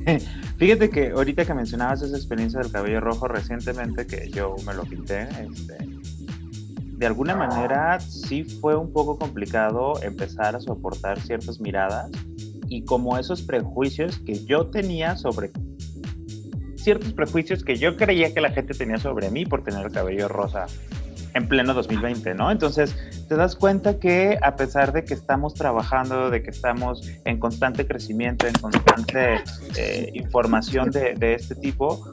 Fíjate 0.57 0.89
que 0.89 1.11
ahorita 1.11 1.45
que 1.45 1.53
mencionabas 1.53 2.01
esa 2.01 2.17
experiencia 2.17 2.59
del 2.59 2.71
cabello 2.71 2.99
rojo 2.99 3.29
recientemente 3.29 4.05
que 4.05 4.29
yo 4.29 4.55
me 4.65 4.73
lo 4.73 4.83
pinté, 4.83 5.21
este, 5.23 5.77
de 6.99 7.05
alguna 7.05 7.35
manera 7.35 7.99
sí 8.01 8.43
fue 8.43 8.75
un 8.75 8.91
poco 8.91 9.17
complicado 9.17 10.01
empezar 10.01 10.55
a 10.55 10.59
soportar 10.59 11.19
ciertas 11.21 11.61
miradas 11.61 12.11
y 12.67 12.83
como 12.83 13.17
esos 13.17 13.41
prejuicios 13.41 14.19
que 14.19 14.43
yo 14.45 14.67
tenía 14.67 15.15
sobre 15.15 15.51
ciertos 16.75 17.13
prejuicios 17.13 17.63
que 17.63 17.75
yo 17.75 17.95
creía 17.95 18.33
que 18.33 18.41
la 18.41 18.51
gente 18.51 18.73
tenía 18.73 18.97
sobre 18.97 19.29
mí 19.29 19.45
por 19.45 19.63
tener 19.63 19.85
el 19.85 19.91
cabello 19.91 20.27
rosa 20.27 20.65
en 21.33 21.47
pleno 21.47 21.73
2020, 21.73 22.35
¿no? 22.35 22.51
Entonces, 22.51 22.95
te 23.27 23.35
das 23.35 23.55
cuenta 23.55 23.99
que 23.99 24.37
a 24.41 24.55
pesar 24.55 24.91
de 24.91 25.03
que 25.03 25.13
estamos 25.13 25.53
trabajando, 25.53 26.29
de 26.29 26.41
que 26.41 26.49
estamos 26.49 27.07
en 27.25 27.39
constante 27.39 27.85
crecimiento, 27.85 28.47
en 28.47 28.53
constante 28.53 29.43
eh, 29.77 30.11
información 30.13 30.91
de, 30.91 31.13
de, 31.15 31.35
este 31.35 31.55
tipo, 31.55 32.11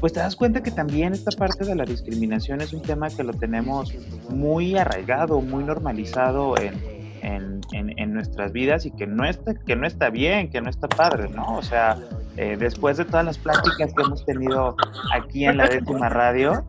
pues 0.00 0.12
te 0.12 0.20
das 0.20 0.36
cuenta 0.36 0.62
que 0.62 0.70
también 0.70 1.12
esta 1.12 1.30
parte 1.32 1.64
de 1.64 1.74
la 1.74 1.84
discriminación 1.84 2.60
es 2.60 2.72
un 2.72 2.82
tema 2.82 3.08
que 3.08 3.24
lo 3.24 3.32
tenemos 3.32 3.94
muy 4.28 4.76
arraigado, 4.76 5.40
muy 5.40 5.64
normalizado 5.64 6.56
en, 6.56 6.98
en, 7.22 7.60
en, 7.72 8.14
nuestras 8.14 8.52
vidas 8.52 8.86
y 8.86 8.90
que 8.90 9.06
no, 9.06 9.24
está, 9.24 9.54
que 9.54 9.76
no 9.76 9.86
está 9.86 10.10
bien, 10.10 10.50
que 10.50 10.60
no 10.60 10.70
está 10.70 10.88
padre, 10.88 11.28
¿no? 11.28 11.56
O 11.56 11.62
sea, 11.62 11.96
eh, 12.36 12.56
después 12.58 12.96
de 12.96 13.04
todas 13.04 13.24
las 13.24 13.38
pláticas 13.38 13.92
que 13.94 14.02
hemos 14.02 14.24
tenido 14.24 14.76
aquí 15.12 15.44
en 15.44 15.56
la 15.56 15.68
décima 15.68 16.08
radio, 16.08 16.64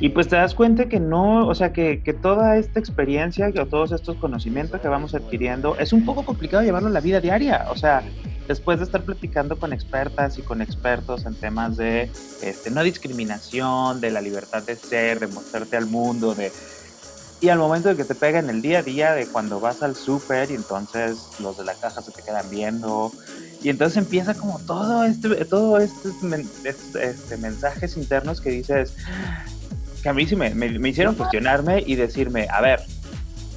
y 0.00 0.08
pues 0.10 0.28
te 0.28 0.36
das 0.36 0.54
cuenta 0.54 0.88
que 0.88 1.00
no, 1.00 1.46
o 1.46 1.54
sea, 1.54 1.72
que, 1.72 2.02
que, 2.02 2.12
toda 2.12 2.56
esta 2.56 2.78
experiencia, 2.78 3.50
que 3.52 3.64
todos 3.66 3.92
estos 3.92 4.16
conocimientos 4.16 4.80
que 4.80 4.88
vamos 4.88 5.14
adquiriendo, 5.14 5.76
es 5.78 5.92
un 5.92 6.04
poco 6.04 6.24
complicado 6.24 6.62
llevarlo 6.62 6.88
a 6.88 6.92
la 6.92 7.00
vida 7.00 7.20
diaria. 7.20 7.66
O 7.70 7.76
sea, 7.76 8.02
después 8.48 8.78
de 8.78 8.86
estar 8.86 9.02
platicando 9.02 9.58
con 9.58 9.72
expertas 9.72 10.38
y 10.38 10.42
con 10.42 10.62
expertos 10.62 11.26
en 11.26 11.34
temas 11.34 11.76
de 11.76 12.10
este, 12.42 12.70
no 12.70 12.82
discriminación, 12.82 14.00
de 14.00 14.10
la 14.10 14.20
libertad 14.20 14.62
de 14.62 14.74
ser, 14.74 15.20
de 15.20 15.26
mostrarte 15.28 15.76
al 15.76 15.86
mundo, 15.86 16.34
de 16.34 16.50
y 17.40 17.50
al 17.50 17.58
momento 17.58 17.88
de 17.88 17.96
que 17.96 18.04
te 18.04 18.16
pega 18.16 18.40
en 18.40 18.50
el 18.50 18.62
día 18.62 18.80
a 18.80 18.82
día, 18.82 19.12
de 19.12 19.26
cuando 19.28 19.60
vas 19.60 19.82
al 19.84 19.94
súper 19.94 20.50
y 20.50 20.54
entonces 20.54 21.36
los 21.40 21.56
de 21.56 21.64
la 21.64 21.74
caja 21.74 22.02
se 22.02 22.10
te 22.10 22.22
quedan 22.22 22.50
viendo, 22.50 23.12
y 23.62 23.70
entonces 23.70 23.96
empieza 23.96 24.34
como 24.34 24.58
todo 24.60 25.04
este, 25.04 25.44
todo 25.44 25.78
estos 25.78 26.14
este, 26.22 27.36
mensajes 27.38 27.96
internos 27.96 28.40
que 28.40 28.50
dices, 28.50 28.94
que 30.02 30.08
a 30.08 30.12
mí 30.12 30.26
sí 30.26 30.36
me, 30.36 30.54
me, 30.54 30.88
hicieron 30.88 31.16
cuestionarme 31.16 31.82
y 31.84 31.96
decirme, 31.96 32.46
a 32.50 32.60
ver, 32.60 32.80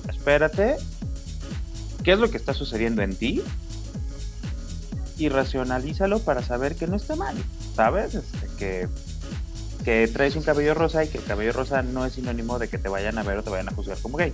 espérate, 0.09 0.77
¿qué 2.03 2.13
es 2.13 2.19
lo 2.19 2.31
que 2.31 2.37
está 2.37 2.53
sucediendo 2.53 3.03
en 3.03 3.15
ti? 3.15 3.43
Y 5.17 5.29
racionalízalo 5.29 6.19
para 6.19 6.41
saber 6.41 6.75
que 6.75 6.87
no 6.87 6.95
está 6.95 7.15
mal, 7.15 7.35
¿sabes? 7.75 8.15
Este, 8.15 8.47
que, 8.57 8.87
que 9.83 10.07
traes 10.07 10.35
un 10.35 10.41
cabello 10.41 10.73
rosa 10.73 11.03
y 11.03 11.09
que 11.09 11.19
el 11.19 11.23
cabello 11.23 11.53
rosa 11.53 11.83
no 11.83 12.07
es 12.07 12.13
sinónimo 12.13 12.57
de 12.57 12.69
que 12.69 12.79
te 12.79 12.89
vayan 12.89 13.19
a 13.19 13.23
ver 13.23 13.37
o 13.37 13.43
te 13.43 13.51
vayan 13.51 13.69
a 13.69 13.73
juzgar 13.73 13.99
como 13.99 14.17
gay. 14.17 14.33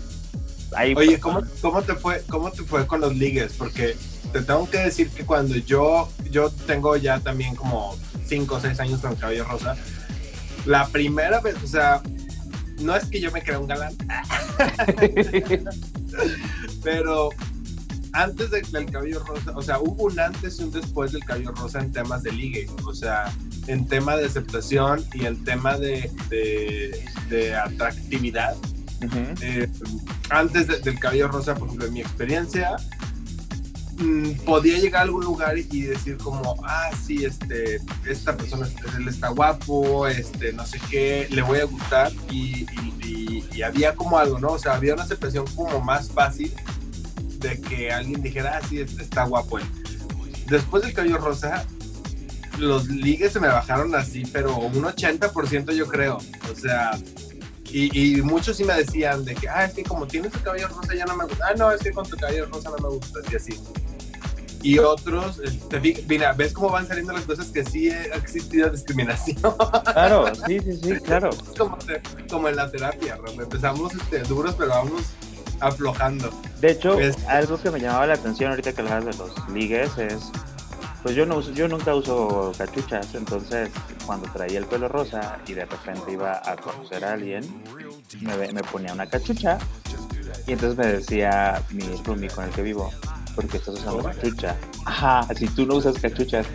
Oye, 0.96 1.20
¿cómo, 1.20 1.42
¿cómo, 1.62 1.82
te 1.82 1.96
fue, 1.96 2.24
¿cómo 2.30 2.52
te 2.52 2.64
fue 2.64 2.86
con 2.88 3.02
los 3.02 3.16
ligues? 3.16 3.54
Porque 3.54 3.96
te 4.32 4.42
tengo 4.42 4.70
que 4.70 4.80
decir 4.80 5.10
que 5.10 5.26
cuando 5.26 5.56
yo, 5.56 6.10
yo 6.30 6.50
tengo 6.50 6.96
ya 6.98 7.20
también 7.20 7.56
como 7.56 7.96
5 8.28 8.56
o 8.56 8.60
6 8.60 8.80
años 8.80 9.02
con 9.02 9.12
el 9.12 9.18
cabello 9.18 9.46
rosa, 9.46 9.76
la 10.66 10.88
primera 10.88 11.40
vez, 11.40 11.56
o 11.64 11.68
sea, 11.68 12.02
no 12.80 12.96
es 12.96 13.06
que 13.06 13.20
yo 13.20 13.32
me 13.32 13.42
crea 13.42 13.60
un 13.60 13.68
galán, 13.68 13.96
pero 16.84 17.30
antes 18.14 18.52
del 18.52 18.92
cabello 18.92 19.24
rosa, 19.24 19.52
o 19.56 19.62
sea, 19.62 19.80
hubo 19.80 20.06
un 20.06 20.20
antes 20.20 20.60
y 20.60 20.64
un 20.64 20.72
después 20.72 21.12
del 21.12 21.24
cabello 21.24 21.52
rosa 21.52 21.80
en 21.80 21.92
temas 21.92 22.24
de 22.24 22.32
ligue, 22.32 22.68
o 22.86 22.94
sea, 22.94 23.32
en 23.68 23.88
tema 23.88 24.16
de 24.16 24.26
aceptación 24.26 25.06
y 25.14 25.26
en 25.26 25.44
tema 25.44 25.78
de, 25.78 26.12
de, 27.30 27.56
atractividad. 27.56 28.56
Eh, 29.42 29.70
antes 30.32 30.68
del 30.84 31.00
cabello 31.00 31.28
rosa, 31.28 31.54
por 31.54 31.68
ejemplo, 31.68 31.88
en 31.88 31.94
mi 31.94 32.02
experiencia, 32.02 32.78
Mm, 34.00 34.34
podía 34.46 34.78
llegar 34.78 35.02
a 35.02 35.04
algún 35.06 35.24
lugar 35.24 35.58
y 35.58 35.82
decir 35.82 36.18
como, 36.18 36.56
ah, 36.64 36.92
sí, 37.04 37.26
este, 37.26 37.82
esta 38.08 38.38
persona, 38.38 38.68
él 38.96 39.08
está 39.08 39.30
guapo, 39.30 40.08
este, 40.08 40.54
no 40.54 40.68
sé 40.68 40.80
qué, 40.92 41.28
le 41.32 41.42
voy 41.42 41.60
a 41.60 41.66
gustar 41.66 42.12
y, 42.30 42.66
había 43.64 43.96
como 43.96 44.20
algo, 44.20 44.38
¿no? 44.40 44.50
O 44.50 44.60
sea, 44.60 44.76
había 44.76 44.94
una 44.94 45.02
aceptación 45.02 45.46
como 45.56 45.82
más 45.82 46.12
fácil 46.12 46.54
de 47.40 47.60
que 47.60 47.92
alguien 47.92 48.22
dijera, 48.22 48.60
ah, 48.60 48.68
sí, 48.70 48.80
está 48.80 49.24
guapo 49.24 49.58
él. 49.58 49.66
Después 50.46 50.84
del 50.84 50.94
cabello 50.94 51.18
rosa, 51.18 51.66
los 52.60 52.88
ligues 52.88 53.34
se 53.34 53.40
me 53.40 53.48
bajaron 53.48 53.96
así, 53.96 54.24
pero 54.32 54.56
un 54.60 54.84
80% 54.84 55.74
yo 55.74 55.88
creo. 55.88 56.20
O 56.52 56.56
sea, 56.56 56.92
y, 57.72 58.22
muchos 58.22 58.58
sí 58.58 58.64
me 58.64 58.76
decían 58.76 59.26
de 59.26 59.34
que, 59.34 59.50
ah, 59.50 59.66
es 59.66 59.74
que 59.74 59.84
como 59.84 60.06
tienes 60.06 60.34
el 60.36 60.42
cabello 60.44 60.68
rosa 60.68 60.94
ya 60.94 61.06
no 61.06 61.16
me 61.16 61.26
gusta. 61.26 61.48
Ah, 61.50 61.56
no, 61.58 61.72
es 61.72 61.82
que 61.82 61.92
con 61.92 62.08
tu 62.08 62.16
cabello 62.16 62.46
rosa 62.46 62.70
no 62.70 62.90
me 62.90 62.96
gusta, 62.96 63.20
así, 63.26 63.36
así 63.36 63.60
y 64.68 64.80
otros, 64.80 65.40
este, 65.40 65.80
mira, 66.10 66.34
ves 66.34 66.52
cómo 66.52 66.72
van 66.72 66.86
saliendo 66.86 67.14
las 67.14 67.24
cosas 67.24 67.48
que 67.48 67.64
sí 67.64 67.90
ha 67.90 68.16
existido 68.16 68.70
discriminación. 68.70 69.38
Claro, 69.94 70.26
sí, 70.46 70.60
sí, 70.60 70.76
sí, 70.76 71.00
claro. 71.06 71.30
Como, 71.58 71.78
como 72.30 72.50
en 72.50 72.58
la 72.58 72.70
terapia, 72.70 73.18
empezamos 73.40 73.94
este, 73.94 74.20
duros, 74.24 74.56
pero 74.58 74.72
vamos 74.72 75.04
aflojando. 75.62 76.30
De 76.60 76.72
hecho, 76.72 76.98
algo 77.30 77.58
que 77.58 77.72
me 77.72 77.80
llamaba 77.80 78.08
la 78.08 78.16
atención 78.16 78.50
ahorita 78.50 78.74
que 78.74 78.82
hablas 78.82 79.06
de 79.06 79.14
los 79.14 79.50
ligues 79.50 79.98
es, 79.98 80.32
pues 81.02 81.16
yo 81.16 81.26
no 81.26 81.38
uso, 81.38 81.52
yo 81.52 81.70
nunca 81.70 81.96
uso 81.96 82.52
cachuchas, 82.58 83.16
entonces 83.16 83.70
cuando 84.06 84.30
traía 84.34 84.60
el 84.60 84.66
pelo 84.66 84.90
rosa 84.90 85.38
y 85.48 85.54
de 85.54 85.64
repente 85.64 86.12
iba 86.12 86.42
a 86.44 86.58
conocer 86.58 87.06
a 87.06 87.14
alguien, 87.14 87.64
me, 88.20 88.52
me 88.52 88.64
ponía 88.64 88.92
una 88.92 89.08
cachucha 89.08 89.60
y 90.46 90.52
entonces 90.52 90.78
me 90.78 90.88
decía 90.88 91.64
mi 91.72 91.86
roomie 92.04 92.30
con 92.30 92.44
el 92.44 92.52
que 92.52 92.64
vivo, 92.64 92.92
porque 93.38 93.58
estás 93.58 93.76
usando 93.76 94.04
cachucha. 94.04 94.56
Ajá, 94.84 95.28
si 95.36 95.48
tú 95.48 95.68
no 95.68 95.76
usas 95.76 96.00
cachuchas. 96.00 96.48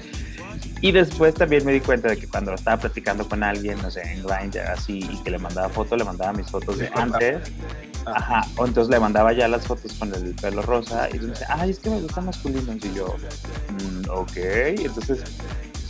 Y 0.80 0.90
después 0.90 1.32
también 1.34 1.64
me 1.64 1.72
di 1.72 1.80
cuenta 1.80 2.08
de 2.08 2.16
que 2.16 2.26
cuando 2.26 2.52
estaba 2.54 2.76
platicando 2.76 3.26
con 3.28 3.44
alguien, 3.44 3.80
no 3.80 3.88
sé, 3.88 4.02
en 4.02 4.24
Grindr, 4.24 4.62
así, 4.62 4.98
y 4.98 5.16
que 5.22 5.30
le 5.30 5.38
mandaba 5.38 5.68
fotos, 5.68 5.96
le 5.96 6.04
mandaba 6.04 6.32
mis 6.32 6.50
fotos 6.50 6.78
de 6.78 6.90
antes. 6.92 7.52
Ajá, 8.04 8.44
o 8.56 8.66
entonces 8.66 8.90
le 8.90 8.98
mandaba 8.98 9.32
ya 9.32 9.46
las 9.46 9.64
fotos 9.64 9.92
con 9.92 10.12
el 10.12 10.34
pelo 10.34 10.60
rosa 10.62 11.08
y 11.14 11.20
me 11.20 11.28
dice, 11.28 11.44
ay, 11.48 11.70
es 11.70 11.78
que 11.78 11.88
me 11.88 12.00
gustan 12.00 12.26
masculinos. 12.26 12.76
Y 12.84 12.94
yo, 12.94 13.14
mm, 13.14 14.10
ok. 14.10 14.36
Entonces, 14.36 15.22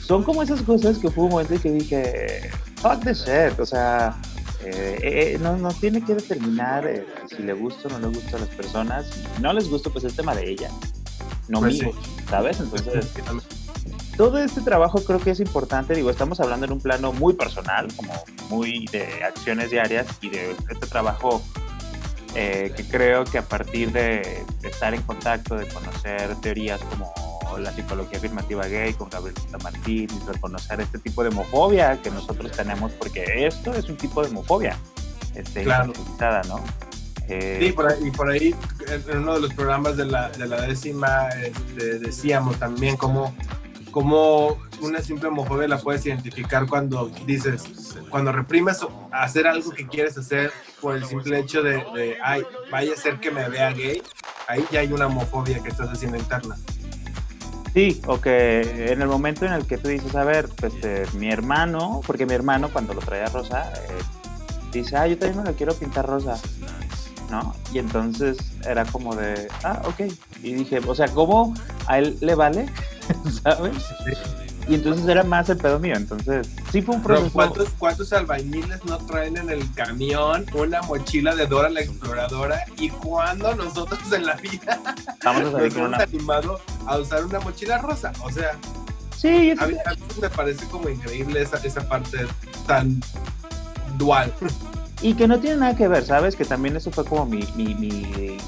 son 0.07 0.23
como 0.23 0.43
esas 0.43 0.61
cosas 0.61 0.99
que 0.99 1.11
fue 1.11 1.25
un 1.25 1.31
momento 1.31 1.55
que 1.59 1.71
dije, 1.71 2.51
fuck 2.83 3.03
the 3.03 3.15
shit, 3.15 3.59
o 3.59 3.65
sea, 3.65 4.15
eh, 4.64 4.99
eh, 5.35 5.38
no, 5.40 5.57
no, 5.57 5.73
tiene 5.73 6.04
que 6.04 6.14
determinar 6.14 6.87
eh, 6.87 7.07
si 7.28 7.42
le 7.42 7.52
gusta 7.52 7.88
o 7.88 7.90
no 7.90 7.99
le 7.99 8.07
gusta 8.09 8.37
a 8.37 8.40
las 8.40 8.49
personas. 8.50 9.11
No 9.40 9.52
les 9.52 9.69
gusta, 9.69 9.90
pues 9.90 10.04
es 10.04 10.14
tema 10.14 10.35
de 10.35 10.49
ella, 10.49 10.71
no 11.49 11.61
pues 11.61 11.81
mío, 11.81 11.92
¿sabes? 12.28 12.61
Entonces, 12.61 13.12
todo 14.16 14.38
este 14.38 14.61
trabajo 14.61 15.02
creo 15.04 15.19
que 15.19 15.31
es 15.31 15.40
importante. 15.40 15.95
Digo, 15.95 16.11
estamos 16.11 16.38
hablando 16.40 16.66
en 16.66 16.73
un 16.73 16.81
plano 16.81 17.12
muy 17.12 17.35
personal, 17.35 17.88
como 17.97 18.12
muy 18.50 18.87
de 18.92 19.25
acciones 19.25 19.71
diarias 19.71 20.07
y 20.21 20.28
de 20.28 20.52
este 20.52 20.87
trabajo 20.87 21.42
que 22.33 22.87
creo 22.90 23.25
que 23.25 23.37
a 23.37 23.42
partir 23.42 23.92
de, 23.92 24.42
de 24.62 24.69
estar 24.69 24.95
en 24.95 25.02
contacto, 25.02 25.54
de 25.54 25.66
conocer 25.66 26.35
teorías 26.37 26.81
como 26.81 27.12
la 27.59 27.73
psicología 27.73 28.19
afirmativa 28.19 28.67
gay 28.67 28.95
con 28.95 29.09
Gabriel 29.11 29.37
Martín 29.63 30.09
y 30.11 30.31
reconocer 30.31 30.81
este 30.81 30.99
tipo 30.99 31.23
de 31.23 31.31
homofobia 31.31 32.01
que 32.03 32.11
nosotros 32.11 32.53
tenemos, 32.53 32.93
porque 32.93 33.47
esto 33.47 33.73
es 33.75 33.89
un 33.89 33.97
tipo 33.97 34.23
de 34.23 34.31
homofobia 34.31 34.77
este, 35.35 35.65
claro. 35.65 35.93
¿no? 36.49 36.61
Eh, 37.29 37.59
sí, 37.61 37.73
por 37.73 37.89
ahí, 37.89 38.07
y 38.07 38.11
por 38.11 38.31
ahí 38.31 38.55
en 39.09 39.19
uno 39.19 39.35
de 39.35 39.41
los 39.41 39.55
programas 39.55 39.97
de 39.97 40.07
la, 40.07 40.29
de 40.31 40.47
la 40.47 40.63
décima 40.63 41.29
este, 41.29 41.99
decíamos 41.99 42.59
también 42.59 42.97
cómo 42.97 43.33
cómo 43.93 44.59
una 44.81 45.01
simple 45.01 45.29
homofobia 45.29 45.69
la 45.69 45.79
puedes 45.79 46.05
identificar 46.07 46.67
cuando 46.67 47.13
dices, 47.27 47.95
cuando 48.09 48.33
reprimes 48.33 48.81
hacer 49.13 49.47
algo 49.47 49.71
que 49.71 49.87
quieres 49.87 50.19
hacer 50.19 50.51
por 50.81 50.97
el 50.97 51.05
simple 51.05 51.39
hecho 51.39 51.63
de, 51.63 51.85
de 51.95 52.17
ay, 52.21 52.43
vaya 52.71 52.95
a 52.95 52.97
ser 52.97 53.21
que 53.21 53.31
me 53.31 53.49
vea 53.49 53.71
gay, 53.71 54.03
ahí 54.49 54.65
ya 54.73 54.81
hay 54.81 54.93
una 54.93 55.07
homofobia 55.07 55.63
que 55.63 55.69
estás 55.69 55.91
haciendo 55.91 56.17
interna. 56.17 56.57
Sí, 57.75 58.02
o 58.07 58.21
que 58.21 58.93
en 58.93 59.00
el 59.00 59.09
momento 59.09 59.47
en 59.47 59.55
el 59.55 59.67
que 59.67 59.79
tú 59.79 59.88
dices, 59.88 60.14
a 60.14 60.25
ver, 60.25 60.49
pues 60.61 60.75
eh, 60.83 61.07
mi 61.14 61.31
hermano, 61.31 62.02
porque 62.07 62.26
mi 62.26 62.35
hermano 62.35 62.69
cuando 62.71 62.93
lo 62.93 63.00
traía 63.00 63.26
rosa, 63.26 63.73
eh, 63.73 64.02
dice, 64.73 64.97
ah, 64.97 65.07
yo 65.07 65.17
también 65.17 65.43
me 65.43 65.50
lo 65.50 65.57
quiero 65.57 65.75
pintar 65.75 66.07
rosa, 66.07 66.38
¿no? 67.31 67.55
Y 67.73 67.79
entonces 67.79 68.37
era 68.67 68.85
como 68.85 69.17
de, 69.17 69.49
ah, 69.64 69.81
ok. 69.87 70.12
Y 70.43 70.52
dije, 70.52 70.81
o 70.87 70.95
sea, 70.95 71.09
¿cómo 71.09 71.55
a 71.87 71.99
él 71.99 72.19
le 72.21 72.35
vale? 72.35 72.67
¿Sabes? 73.43 73.73
Y 74.73 74.76
entonces 74.76 75.07
era 75.07 75.23
más 75.23 75.50
el 75.50 75.59
pedo 75.59 75.79
mío. 75.79 75.95
Entonces, 75.95 76.49
sí 76.71 76.81
fue 76.81 76.95
un 76.95 77.02
proceso. 77.02 77.31
¿cuántos, 77.31 77.69
¿Cuántos 77.79 78.11
albañiles 78.14 78.83
no 78.87 78.97
traen 78.97 79.37
en 79.37 79.50
el 79.50 79.71
camión 79.75 80.47
una 80.55 80.81
mochila 80.81 81.35
de 81.35 81.47
Dora 81.47 81.69
la 81.69 81.83
Exploradora? 81.83 82.64
¿Y 82.79 82.88
cuando 82.88 83.55
nosotros 83.55 84.00
en 84.14 84.25
la 84.25 84.35
vida 84.37 84.81
Estamos 85.12 85.52
nos 85.52 85.62
hemos 85.62 86.00
animado 86.00 86.59
a 86.87 86.97
usar 86.97 87.23
una 87.23 87.38
mochila 87.41 87.76
rosa? 87.76 88.14
O 88.25 88.31
sea, 88.31 88.52
sí, 89.14 89.50
a, 89.50 89.67
mí, 89.67 89.75
me 90.23 90.31
parece 90.31 90.64
como 90.69 90.88
increíble 90.88 91.43
esa, 91.43 91.59
esa 91.59 91.87
parte 91.87 92.26
tan 92.67 92.99
dual. 93.99 94.33
Y 95.02 95.12
que 95.12 95.29
no 95.29 95.38
tiene 95.38 95.57
nada 95.57 95.76
que 95.76 95.87
ver, 95.87 96.02
¿sabes? 96.02 96.35
Que 96.35 96.47
también 96.47 96.76
eso 96.76 96.91
fue 96.91 97.05
como 97.05 97.26
mi, 97.26 97.47
mi, 97.57 97.75
mi, 97.75 98.38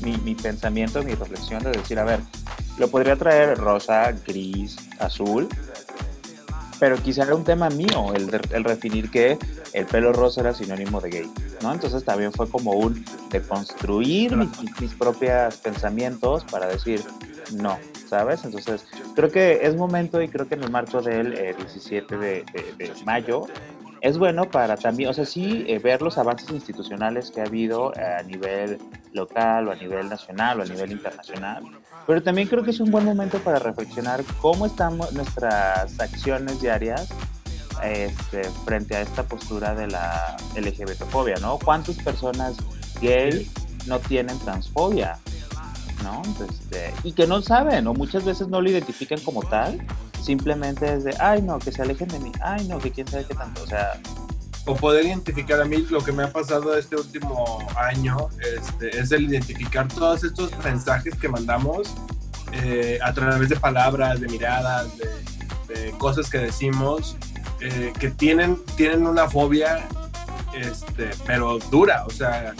mi, 0.00 0.16
mi 0.18 0.34
pensamiento, 0.34 1.02
mi 1.02 1.14
reflexión 1.14 1.62
de 1.62 1.72
decir, 1.72 1.98
a 1.98 2.04
ver, 2.04 2.20
lo 2.78 2.88
podría 2.88 3.16
traer 3.16 3.56
rosa, 3.58 4.12
gris, 4.26 4.76
azul, 4.98 5.48
pero 6.78 6.96
quizá 6.96 7.22
era 7.22 7.34
un 7.34 7.44
tema 7.44 7.70
mío 7.70 8.12
el, 8.14 8.28
el 8.50 8.62
definir 8.62 9.10
que 9.10 9.38
el 9.74 9.86
pelo 9.86 10.12
rosa 10.12 10.40
era 10.40 10.54
sinónimo 10.54 11.00
de 11.00 11.10
gay, 11.10 11.30
¿no? 11.62 11.72
Entonces 11.72 12.04
también 12.04 12.32
fue 12.32 12.48
como 12.48 12.72
un 12.72 13.04
de 13.30 13.42
construir 13.42 14.36
mis, 14.36 14.94
propios 14.94 15.56
pensamientos 15.56 16.44
para 16.44 16.68
decir 16.68 17.02
no, 17.52 17.76
¿sabes? 18.08 18.44
Entonces 18.44 18.84
creo 19.14 19.30
que 19.30 19.60
es 19.62 19.74
momento 19.74 20.22
y 20.22 20.28
creo 20.28 20.48
que 20.48 20.54
en 20.54 20.62
el 20.62 20.70
marco 20.70 21.02
del 21.02 21.32
17 21.32 22.14
eh, 22.14 22.44
de, 22.78 22.92
mayo 23.04 23.46
es 24.04 24.18
bueno 24.18 24.50
para 24.50 24.76
también, 24.76 25.10
o 25.10 25.12
sea, 25.12 25.24
sí, 25.24 25.64
eh, 25.66 25.78
ver 25.78 26.02
los 26.02 26.18
avances 26.18 26.50
institucionales 26.50 27.30
que 27.30 27.40
ha 27.40 27.44
habido 27.44 27.92
a 27.96 28.22
nivel 28.22 28.78
local 29.12 29.68
o 29.68 29.72
a 29.72 29.74
nivel 29.74 30.08
nacional 30.08 30.60
o 30.60 30.62
a 30.62 30.66
nivel 30.66 30.92
internacional 30.92 31.64
pero 32.06 32.22
también 32.22 32.48
creo 32.48 32.62
que 32.62 32.70
es 32.70 32.80
un 32.80 32.90
buen 32.90 33.04
momento 33.04 33.38
para 33.38 33.58
reflexionar 33.58 34.22
cómo 34.40 34.66
estamos 34.66 35.12
nuestras 35.12 35.98
acciones 35.98 36.60
diarias 36.60 37.08
este, 37.82 38.44
frente 38.64 38.96
a 38.96 39.00
esta 39.00 39.24
postura 39.24 39.74
de 39.74 39.88
la 39.88 40.36
LGBTfobia, 40.54 41.36
¿no? 41.36 41.58
¿Cuántas 41.58 41.96
personas 41.96 42.56
gay 43.00 43.50
no 43.86 43.98
tienen 44.00 44.38
transfobia? 44.40 45.18
¿No? 46.02 46.20
Este, 46.46 46.92
y 47.02 47.12
que 47.12 47.26
no 47.26 47.40
saben, 47.40 47.86
o 47.86 47.94
muchas 47.94 48.24
veces 48.24 48.48
no 48.48 48.60
lo 48.60 48.68
identifican 48.68 49.18
como 49.20 49.42
tal, 49.42 49.78
simplemente 50.24 50.94
es 50.94 51.04
de, 51.04 51.14
ay, 51.20 51.42
no, 51.42 51.58
que 51.58 51.70
se 51.70 51.82
alejen 51.82 52.08
de 52.08 52.18
mí, 52.18 52.32
ay, 52.40 52.66
no, 52.66 52.78
que 52.78 52.90
quién 52.90 53.06
sabe 53.06 53.24
qué 53.26 53.34
tanto, 53.34 53.62
o 53.62 53.66
sea, 53.66 54.00
o 54.66 54.74
poder 54.74 55.04
identificar 55.04 55.60
a 55.60 55.64
mí 55.66 55.84
lo 55.90 56.02
que 56.02 56.12
me 56.12 56.22
ha 56.22 56.32
pasado 56.32 56.76
este 56.76 56.96
último 56.96 57.58
año 57.76 58.28
este, 58.56 58.98
es 58.98 59.12
el 59.12 59.24
identificar 59.24 59.86
todos 59.88 60.24
estos 60.24 60.56
mensajes 60.64 61.14
que 61.16 61.28
mandamos 61.28 61.94
eh, 62.52 62.98
a 63.02 63.12
través 63.12 63.50
de 63.50 63.56
palabras, 63.56 64.20
de 64.20 64.28
miradas, 64.28 64.88
de, 64.96 65.04
cosas 65.98 66.30
que 66.30 66.38
decimos, 66.38 67.16
eh, 67.60 67.92
que 67.98 68.10
tienen, 68.10 68.58
tienen 68.76 69.06
una 69.06 69.28
fobia, 69.28 69.86
este, 70.54 71.10
pero 71.26 71.58
dura, 71.70 72.04
o 72.06 72.10
sea, 72.10 72.54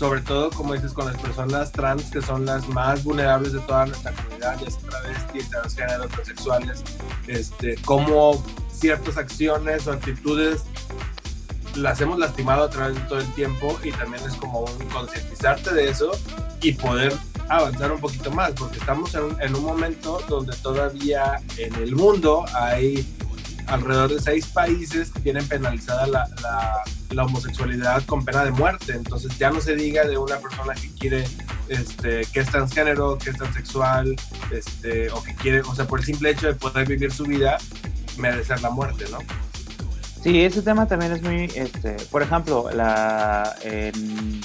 sobre 0.00 0.22
todo, 0.22 0.48
como 0.48 0.72
dices, 0.72 0.94
con 0.94 1.04
las 1.04 1.20
personas 1.20 1.72
trans, 1.72 2.04
que 2.10 2.22
son 2.22 2.46
las 2.46 2.66
más 2.68 3.04
vulnerables 3.04 3.52
de 3.52 3.58
toda 3.60 3.84
nuestra 3.84 4.12
comunidad, 4.12 4.58
ya 4.58 4.70
sea 4.70 4.80
travestis, 4.88 5.50
transgénero, 5.50 6.08
transexuales, 6.08 6.82
este, 7.26 7.76
cómo 7.84 8.42
ciertas 8.72 9.18
acciones 9.18 9.86
o 9.86 9.92
actitudes 9.92 10.62
las 11.74 12.00
hemos 12.00 12.18
lastimado 12.18 12.64
a 12.64 12.70
través 12.70 12.94
de 12.94 13.02
todo 13.02 13.20
el 13.20 13.30
tiempo 13.34 13.78
y 13.84 13.92
también 13.92 14.24
es 14.24 14.36
como 14.36 14.60
un 14.60 14.88
concientizarte 14.88 15.74
de 15.74 15.90
eso 15.90 16.12
y 16.62 16.72
poder 16.72 17.14
avanzar 17.50 17.92
un 17.92 18.00
poquito 18.00 18.30
más, 18.30 18.52
porque 18.52 18.78
estamos 18.78 19.14
en 19.14 19.54
un, 19.54 19.62
momento 19.62 20.24
donde 20.30 20.56
todavía 20.62 21.42
en 21.58 21.74
el 21.74 21.94
mundo 21.94 22.46
hay 22.54 23.06
alrededor 23.70 24.14
de 24.14 24.20
seis 24.20 24.46
países 24.46 25.12
tienen 25.22 25.46
penalizada 25.46 26.06
la, 26.06 26.28
la, 27.10 27.24
homosexualidad 27.24 28.02
con 28.04 28.24
pena 28.24 28.44
de 28.44 28.50
muerte. 28.50 28.92
Entonces 28.92 29.36
ya 29.38 29.50
no 29.50 29.60
se 29.60 29.76
diga 29.76 30.04
de 30.04 30.18
una 30.18 30.38
persona 30.38 30.74
que 30.74 30.90
quiere, 30.94 31.24
este, 31.68 32.22
que 32.32 32.40
es 32.40 32.50
transgénero, 32.50 33.18
que 33.18 33.30
es 33.30 33.36
transexual, 33.36 34.16
este, 34.50 35.10
o 35.10 35.22
que 35.22 35.34
quiere, 35.36 35.60
o 35.60 35.74
sea, 35.74 35.86
por 35.86 36.00
el 36.00 36.06
simple 36.06 36.30
hecho 36.30 36.48
de 36.48 36.54
poder 36.54 36.86
vivir 36.86 37.12
su 37.12 37.24
vida, 37.24 37.58
merecer 38.18 38.60
la 38.60 38.70
muerte, 38.70 39.04
¿no? 39.10 39.18
Sí, 40.22 40.42
ese 40.42 40.60
tema 40.60 40.86
también 40.86 41.12
es 41.12 41.22
muy, 41.22 41.44
este, 41.54 41.96
por 42.10 42.22
ejemplo, 42.22 42.70
la, 42.74 43.56
en, 43.62 44.40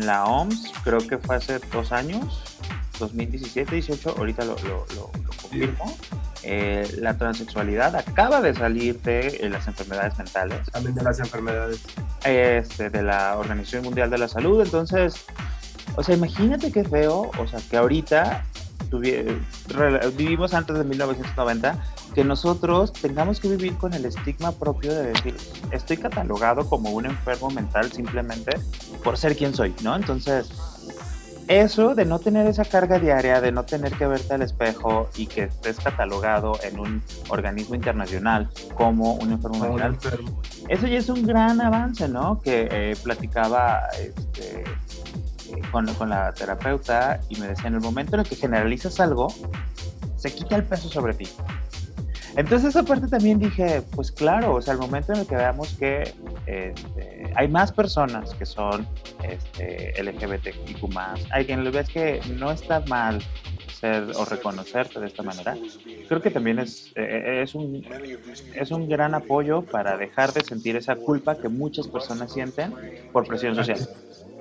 la 0.00 0.24
OMS, 0.24 0.72
creo 0.82 0.98
que 0.98 1.18
fue 1.18 1.36
hace 1.36 1.60
dos 1.72 1.92
años, 1.92 2.42
2017, 2.98 3.76
18, 3.76 4.16
ahorita 4.18 4.44
lo, 4.44 4.56
lo, 4.64 5.12
confirmo, 5.40 5.96
eh, 6.42 6.88
la 6.98 7.16
transexualidad 7.16 7.94
acaba 7.96 8.40
de 8.40 8.54
salir 8.54 9.00
de 9.02 9.38
eh, 9.40 9.48
las 9.48 9.66
enfermedades 9.68 10.16
mentales. 10.18 10.70
También 10.70 10.94
de 10.94 11.02
las 11.02 11.18
enfermedades. 11.20 11.80
Este, 12.24 12.90
de 12.90 13.02
la 13.02 13.36
Organización 13.36 13.84
Mundial 13.84 14.10
de 14.10 14.18
la 14.18 14.28
Salud, 14.28 14.60
entonces, 14.62 15.24
o 15.96 16.02
sea, 16.02 16.14
imagínate 16.14 16.70
qué 16.70 16.84
feo, 16.84 17.30
o 17.36 17.46
sea, 17.48 17.58
que 17.68 17.76
ahorita 17.76 18.44
vivimos 20.16 20.54
antes 20.54 20.76
de 20.76 20.84
1990 20.84 21.82
que 22.14 22.24
nosotros 22.24 22.92
tengamos 22.92 23.40
que 23.40 23.48
vivir 23.48 23.76
con 23.76 23.94
el 23.94 24.04
estigma 24.04 24.52
propio 24.52 24.94
de 24.94 25.12
decir, 25.12 25.34
estoy 25.70 25.96
catalogado 25.96 26.68
como 26.68 26.90
un 26.90 27.06
enfermo 27.06 27.50
mental 27.50 27.90
simplemente 27.90 28.52
por 29.02 29.16
ser 29.16 29.36
quien 29.36 29.54
soy, 29.54 29.74
¿no? 29.82 29.96
Entonces, 29.96 30.50
eso 31.60 31.94
de 31.94 32.04
no 32.04 32.18
tener 32.18 32.46
esa 32.46 32.64
carga 32.64 32.98
diaria, 32.98 33.40
de 33.40 33.52
no 33.52 33.64
tener 33.64 33.92
que 33.92 34.06
verte 34.06 34.34
al 34.34 34.42
espejo 34.42 35.08
y 35.16 35.26
que 35.26 35.44
estés 35.44 35.78
catalogado 35.78 36.58
en 36.62 36.78
un 36.78 37.02
organismo 37.28 37.74
internacional 37.74 38.48
como 38.74 39.14
un 39.14 39.32
enfermo 39.32 39.58
mental, 39.74 39.98
eso 40.68 40.86
ya 40.86 40.98
es 40.98 41.08
un 41.08 41.26
gran 41.26 41.60
avance, 41.60 42.08
¿no? 42.08 42.40
Que 42.40 42.68
eh, 42.70 42.96
platicaba 43.02 43.88
este, 44.00 44.64
con, 45.70 45.86
con 45.94 46.08
la 46.08 46.32
terapeuta 46.32 47.20
y 47.28 47.36
me 47.36 47.48
decía, 47.48 47.68
en 47.68 47.74
el 47.74 47.80
momento 47.80 48.16
en 48.16 48.20
el 48.20 48.28
que 48.28 48.36
generalizas 48.36 49.00
algo, 49.00 49.28
se 50.16 50.32
quita 50.32 50.56
el 50.56 50.64
peso 50.64 50.88
sobre 50.88 51.14
ti. 51.14 51.28
Entonces 52.36 52.74
esa 52.74 52.82
también 52.82 53.38
dije, 53.38 53.82
pues 53.94 54.10
claro, 54.10 54.54
o 54.54 54.62
sea, 54.62 54.74
al 54.74 54.80
momento 54.80 55.12
en 55.12 55.20
el 55.20 55.26
que 55.26 55.36
veamos 55.36 55.74
que 55.78 56.02
este, 56.46 57.30
hay 57.34 57.48
más 57.48 57.72
personas 57.72 58.34
que 58.34 58.46
son 58.46 58.86
este, 59.22 60.02
LGBTQ+, 60.02 60.88
hay 61.30 61.44
quien 61.44 61.62
lo 61.62 61.70
ves 61.70 61.88
que 61.90 62.20
no 62.38 62.50
está 62.50 62.80
mal 62.80 63.22
ser 63.82 64.04
o 64.16 64.24
reconocerte 64.24 65.00
de 65.00 65.08
esta 65.08 65.22
manera, 65.22 65.56
creo 66.08 66.22
que 66.22 66.30
también 66.30 66.58
es, 66.58 66.92
eh, 66.94 67.02
eh, 67.02 67.42
es, 67.42 67.54
un, 67.54 67.84
es 68.54 68.70
un 68.70 68.88
gran 68.88 69.14
apoyo 69.14 69.62
para 69.62 69.96
dejar 69.96 70.32
de 70.32 70.42
sentir 70.42 70.76
esa 70.76 70.96
culpa 70.96 71.36
que 71.36 71.48
muchas 71.48 71.88
personas 71.88 72.32
sienten 72.32 72.72
por 73.12 73.26
presión 73.26 73.54
social. 73.54 73.78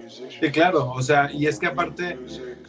Sí, 0.07 0.51
claro, 0.51 0.91
o 0.91 1.01
sea, 1.01 1.31
y 1.31 1.47
es 1.47 1.59
que 1.59 1.67
aparte, 1.67 2.17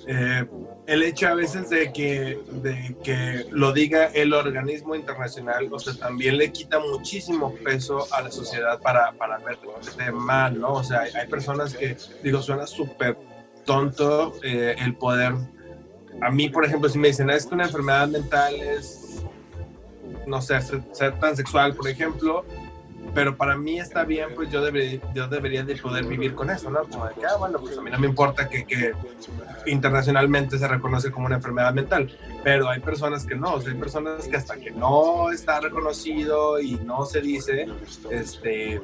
eh, 0.06 0.44
el 0.86 1.02
hecho 1.02 1.28
a 1.28 1.34
veces 1.34 1.70
de 1.70 1.92
que, 1.92 2.40
de 2.50 2.96
que 3.04 3.46
lo 3.50 3.72
diga 3.72 4.06
el 4.06 4.32
organismo 4.32 4.94
internacional, 4.94 5.68
o 5.70 5.78
sea, 5.78 5.94
también 5.94 6.38
le 6.38 6.50
quita 6.50 6.80
muchísimo 6.80 7.54
peso 7.54 8.06
a 8.12 8.22
la 8.22 8.30
sociedad 8.30 8.80
para, 8.80 9.12
para 9.12 9.38
verte 9.38 9.68
mal, 10.12 10.58
¿no? 10.58 10.74
O 10.74 10.84
sea, 10.84 11.02
hay, 11.02 11.26
personas 11.28 11.74
que, 11.74 11.96
digo, 12.22 12.42
suena 12.42 12.66
súper 12.66 13.16
tonto 13.64 14.34
eh, 14.42 14.74
el 14.78 14.96
poder. 14.96 15.34
A 16.20 16.30
mí, 16.30 16.48
por 16.48 16.64
ejemplo, 16.64 16.88
si 16.88 16.98
me 16.98 17.08
dicen, 17.08 17.30
es 17.30 17.46
que 17.46 17.54
una 17.54 17.64
enfermedad 17.64 18.08
mental 18.08 18.54
es, 18.56 19.22
no 20.26 20.42
sé, 20.42 20.60
ser, 20.62 20.82
ser 20.92 21.18
transexual, 21.20 21.74
por 21.74 21.88
ejemplo, 21.88 22.44
pero 23.14 23.36
para 23.36 23.56
mí 23.56 23.78
está 23.78 24.04
bien, 24.04 24.28
pues 24.34 24.50
yo 24.50 24.62
debería, 24.62 25.00
yo 25.14 25.28
debería 25.28 25.62
de 25.62 25.76
poder 25.76 26.04
vivir 26.06 26.34
con 26.34 26.50
eso, 26.50 26.70
¿no? 26.70 26.82
Como 26.84 27.06
de 27.06 27.14
que, 27.14 27.26
ah, 27.26 27.36
bueno, 27.38 27.58
pues 27.58 27.76
a 27.76 27.82
mí 27.82 27.90
no 27.90 27.98
me 27.98 28.06
importa 28.06 28.48
que, 28.48 28.64
que, 28.64 28.92
internacionalmente 29.66 30.58
se 30.58 30.66
reconoce 30.66 31.10
como 31.10 31.26
una 31.26 31.36
enfermedad 31.36 31.74
mental, 31.74 32.10
pero 32.42 32.68
hay 32.70 32.80
personas 32.80 33.26
que 33.26 33.34
no, 33.34 33.54
o 33.54 33.60
sea, 33.60 33.72
hay 33.72 33.78
personas 33.78 34.26
que 34.26 34.36
hasta 34.36 34.56
que 34.56 34.70
no 34.70 35.30
está 35.30 35.60
reconocido 35.60 36.60
y 36.60 36.76
no 36.84 37.04
se 37.04 37.20
dice, 37.20 37.66
este, 38.10 38.80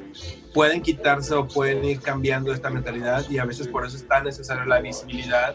pueden 0.53 0.83
quitarse 0.83 1.35
o 1.35 1.47
pueden 1.47 1.85
ir 1.85 2.01
cambiando 2.01 2.53
esta 2.53 2.71
mentalidad 2.71 3.25
y 3.31 3.39
a 3.39 3.45
veces 3.45 3.69
por 3.69 3.87
eso 3.87 3.97
es 3.97 4.07
tan 4.07 4.25
necesaria 4.25 4.65
la 4.67 4.81
visibilidad 4.81 5.55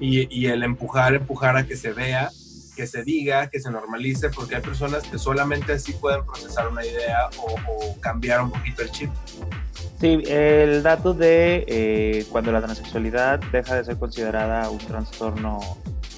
y, 0.00 0.26
y 0.34 0.46
el 0.46 0.62
empujar, 0.62 1.14
empujar 1.14 1.56
a 1.56 1.66
que 1.66 1.76
se 1.76 1.92
vea 1.92 2.30
que 2.74 2.86
se 2.86 3.02
diga, 3.02 3.48
que 3.48 3.60
se 3.60 3.70
normalice, 3.70 4.30
porque 4.30 4.56
hay 4.56 4.62
personas 4.62 5.02
que 5.04 5.18
solamente 5.18 5.72
así 5.72 5.92
pueden 5.92 6.24
procesar 6.24 6.68
una 6.68 6.84
idea 6.84 7.28
o, 7.38 7.98
cambiar 8.00 8.42
un 8.42 8.50
poquito 8.50 8.82
el 8.82 8.90
chip. 8.90 9.10
Sí, 10.00 10.22
el 10.26 10.82
dato 10.82 11.14
de 11.14 11.64
eh, 11.66 12.26
cuando 12.30 12.52
la 12.52 12.60
transexualidad 12.60 13.40
deja 13.52 13.76
de 13.76 13.84
ser 13.84 13.96
considerada 13.96 14.68
un 14.68 14.78
trastorno 14.78 15.60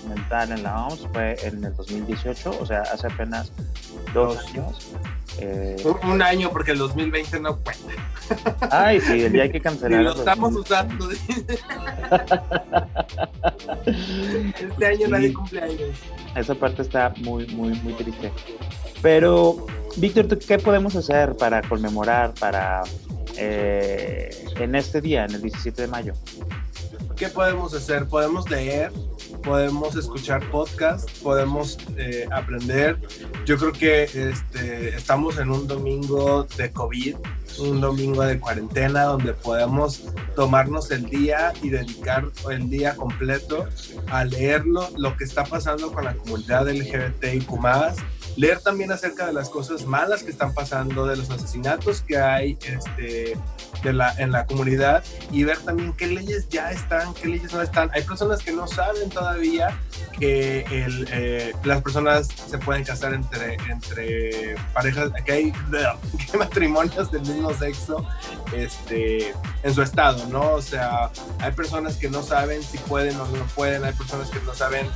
mental 0.06 0.52
en 0.52 0.62
la 0.62 0.86
OMS 0.86 1.08
fue 1.12 1.36
en 1.42 1.64
el 1.64 1.74
2018, 1.74 2.58
o 2.60 2.66
sea, 2.66 2.82
hace 2.82 3.06
apenas 3.06 3.52
dos, 4.14 4.38
años. 4.48 4.92
Eh, 5.38 5.76
un, 6.02 6.22
año 6.22 6.50
porque 6.50 6.70
el 6.70 6.78
2020 6.78 7.40
no 7.40 7.58
cuenta. 7.58 7.92
Ay, 8.70 9.00
sí, 9.00 9.24
el 9.24 9.32
día 9.32 9.42
hay 9.42 9.50
que 9.50 9.60
cancelar. 9.60 10.02
lo 10.02 10.14
estamos 10.14 10.54
usando. 10.54 11.10
este 13.86 14.86
año 14.86 15.08
nadie 15.08 15.34
cumple 15.34 15.60
años. 15.60 15.98
Esa 16.34 16.54
parte 16.54 16.80
está 16.82 17.12
muy, 17.18 17.46
muy, 17.48 17.78
muy 17.80 17.92
triste. 17.94 18.32
Pero, 19.02 19.66
Víctor, 19.96 20.38
¿qué 20.38 20.58
podemos 20.58 20.96
hacer 20.96 21.36
para 21.36 21.62
conmemorar, 21.62 22.32
para 22.40 22.82
eh, 23.36 24.30
en 24.58 24.74
este 24.74 25.00
día, 25.00 25.26
en 25.26 25.34
el 25.34 25.42
17 25.42 25.82
de 25.82 25.88
mayo? 25.88 26.14
¿Qué 27.16 27.28
podemos 27.28 27.74
hacer? 27.74 28.06
Podemos 28.06 28.50
leer, 28.50 28.90
podemos 29.46 29.94
escuchar 29.94 30.42
podcast, 30.50 31.08
podemos 31.22 31.78
eh, 31.96 32.26
aprender. 32.32 32.98
Yo 33.44 33.56
creo 33.56 33.72
que 33.72 34.02
este, 34.02 34.88
estamos 34.88 35.38
en 35.38 35.50
un 35.50 35.68
domingo 35.68 36.48
de 36.56 36.72
COVID, 36.72 37.14
un 37.60 37.80
domingo 37.80 38.24
de 38.24 38.40
cuarentena 38.40 39.04
donde 39.04 39.34
podemos 39.34 40.02
tomarnos 40.34 40.90
el 40.90 41.04
día 41.06 41.52
y 41.62 41.70
dedicar 41.70 42.26
el 42.50 42.68
día 42.68 42.96
completo 42.96 43.68
a 44.08 44.24
leerlo, 44.24 44.88
lo 44.98 45.16
que 45.16 45.22
está 45.22 45.44
pasando 45.44 45.92
con 45.92 46.04
la 46.04 46.14
comunidad 46.14 46.68
LGBTIQ 46.68 47.48
leer 48.36 48.60
también 48.60 48.92
acerca 48.92 49.26
de 49.26 49.32
las 49.32 49.48
cosas 49.48 49.84
malas 49.86 50.22
que 50.22 50.30
están 50.30 50.54
pasando, 50.54 51.06
de 51.06 51.16
los 51.16 51.30
asesinatos 51.30 52.02
que 52.02 52.18
hay 52.18 52.58
este, 52.62 53.36
de 53.82 53.92
la, 53.92 54.14
en 54.18 54.32
la 54.32 54.46
comunidad 54.46 55.04
y 55.30 55.44
ver 55.44 55.58
también 55.58 55.92
qué 55.94 56.06
leyes 56.06 56.48
ya 56.48 56.70
están, 56.70 57.14
qué 57.14 57.28
leyes 57.28 57.52
no 57.52 57.62
están. 57.62 57.90
Hay 57.94 58.02
personas 58.02 58.42
que 58.42 58.52
no 58.52 58.66
saben 58.66 59.08
todavía 59.10 59.78
que 60.18 60.60
el, 60.70 61.08
eh, 61.12 61.52
las 61.64 61.82
personas 61.82 62.28
se 62.28 62.58
pueden 62.58 62.84
casar 62.84 63.12
entre, 63.14 63.54
entre 63.68 64.56
parejas, 64.72 65.10
que 65.24 65.32
hay, 65.32 65.52
matrimonios 66.38 67.10
del 67.10 67.22
mismo 67.22 67.52
sexo 67.54 68.06
este, 68.52 69.34
en 69.62 69.74
su 69.74 69.82
estado, 69.82 70.26
¿no? 70.28 70.52
O 70.54 70.62
sea, 70.62 71.10
hay 71.38 71.52
personas 71.52 71.96
que 71.96 72.08
no 72.08 72.22
saben 72.22 72.62
si 72.62 72.78
pueden 72.78 73.18
o 73.20 73.26
no 73.26 73.44
pueden, 73.54 73.84
hay 73.84 73.92
personas 73.92 74.30
que 74.30 74.40
no 74.40 74.54
saben 74.54 74.86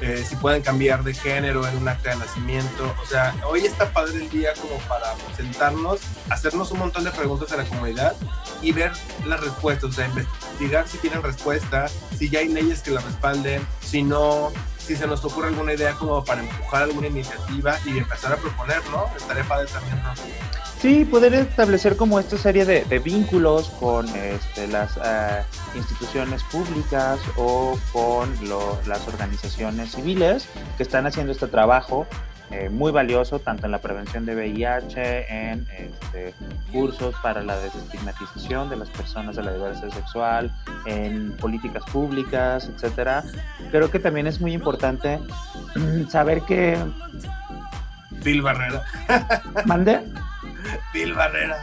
eh, 0.00 0.24
si 0.26 0.36
pueden 0.36 0.62
cambiar 0.62 1.02
de 1.04 1.14
género 1.14 1.66
en 1.66 1.76
un 1.76 1.88
acta 1.88 2.10
de 2.10 2.16
nacimiento. 2.16 2.87
O 3.02 3.06
sea, 3.06 3.34
hoy 3.46 3.66
está 3.66 3.90
padre 3.92 4.16
el 4.16 4.30
día 4.30 4.52
como 4.60 4.76
para 4.88 5.14
sentarnos, 5.36 6.00
hacernos 6.30 6.70
un 6.70 6.80
montón 6.80 7.04
de 7.04 7.10
preguntas 7.10 7.52
a 7.52 7.56
la 7.56 7.64
comunidad 7.64 8.14
y 8.62 8.72
ver 8.72 8.92
las 9.26 9.40
respuestas, 9.40 9.90
o 9.90 9.92
sea, 9.92 10.06
investigar 10.06 10.88
si 10.88 10.98
tienen 10.98 11.22
respuesta, 11.22 11.86
si 12.16 12.28
ya 12.28 12.40
hay 12.40 12.48
leyes 12.48 12.82
que 12.82 12.90
la 12.90 13.00
respalden, 13.00 13.66
si 13.80 14.02
no, 14.02 14.52
si 14.78 14.96
se 14.96 15.06
nos 15.06 15.24
ocurre 15.24 15.48
alguna 15.48 15.74
idea 15.74 15.92
como 15.94 16.24
para 16.24 16.40
empujar 16.40 16.84
alguna 16.84 17.08
iniciativa 17.08 17.78
y 17.84 17.98
empezar 17.98 18.32
a 18.32 18.36
proponer, 18.36 18.80
¿no? 18.90 19.06
Estaría 19.16 19.44
padre 19.44 19.66
también, 19.66 20.02
¿no? 20.02 20.12
Sí, 20.80 21.04
poder 21.04 21.34
establecer 21.34 21.96
como 21.96 22.20
esta 22.20 22.38
serie 22.38 22.64
de, 22.64 22.98
vínculos 23.00 23.68
con 23.80 24.08
este, 24.14 24.68
las 24.68 24.96
eh, 25.04 25.42
instituciones 25.74 26.44
públicas 26.44 27.18
o 27.36 27.76
con 27.92 28.32
las 28.86 29.08
organizaciones 29.08 29.92
civiles 29.92 30.46
que 30.76 30.84
están 30.84 31.04
haciendo 31.06 31.32
este 31.32 31.48
trabajo 31.48 32.06
eh, 32.50 32.68
muy 32.70 32.92
valioso 32.92 33.38
tanto 33.38 33.66
en 33.66 33.72
la 33.72 33.78
prevención 33.78 34.24
de 34.24 34.34
VIH, 34.34 35.26
en 35.28 35.66
este, 35.76 36.34
cursos 36.72 37.14
para 37.22 37.42
la 37.42 37.58
desestigmatización 37.58 38.70
de 38.70 38.76
las 38.76 38.88
personas 38.88 39.36
de 39.36 39.42
la 39.42 39.52
diversidad 39.52 39.90
sexual, 39.90 40.50
en 40.86 41.32
políticas 41.32 41.84
públicas, 41.92 42.70
etcétera. 42.74 43.24
Creo 43.70 43.90
que 43.90 43.98
también 43.98 44.26
es 44.26 44.40
muy 44.40 44.52
importante 44.52 45.18
saber 46.08 46.42
que 46.42 46.76
Phil 48.22 48.42
Barrera. 48.42 48.82
¿Mande? 49.66 50.00
Phil 50.92 51.14
Barrera. 51.14 51.58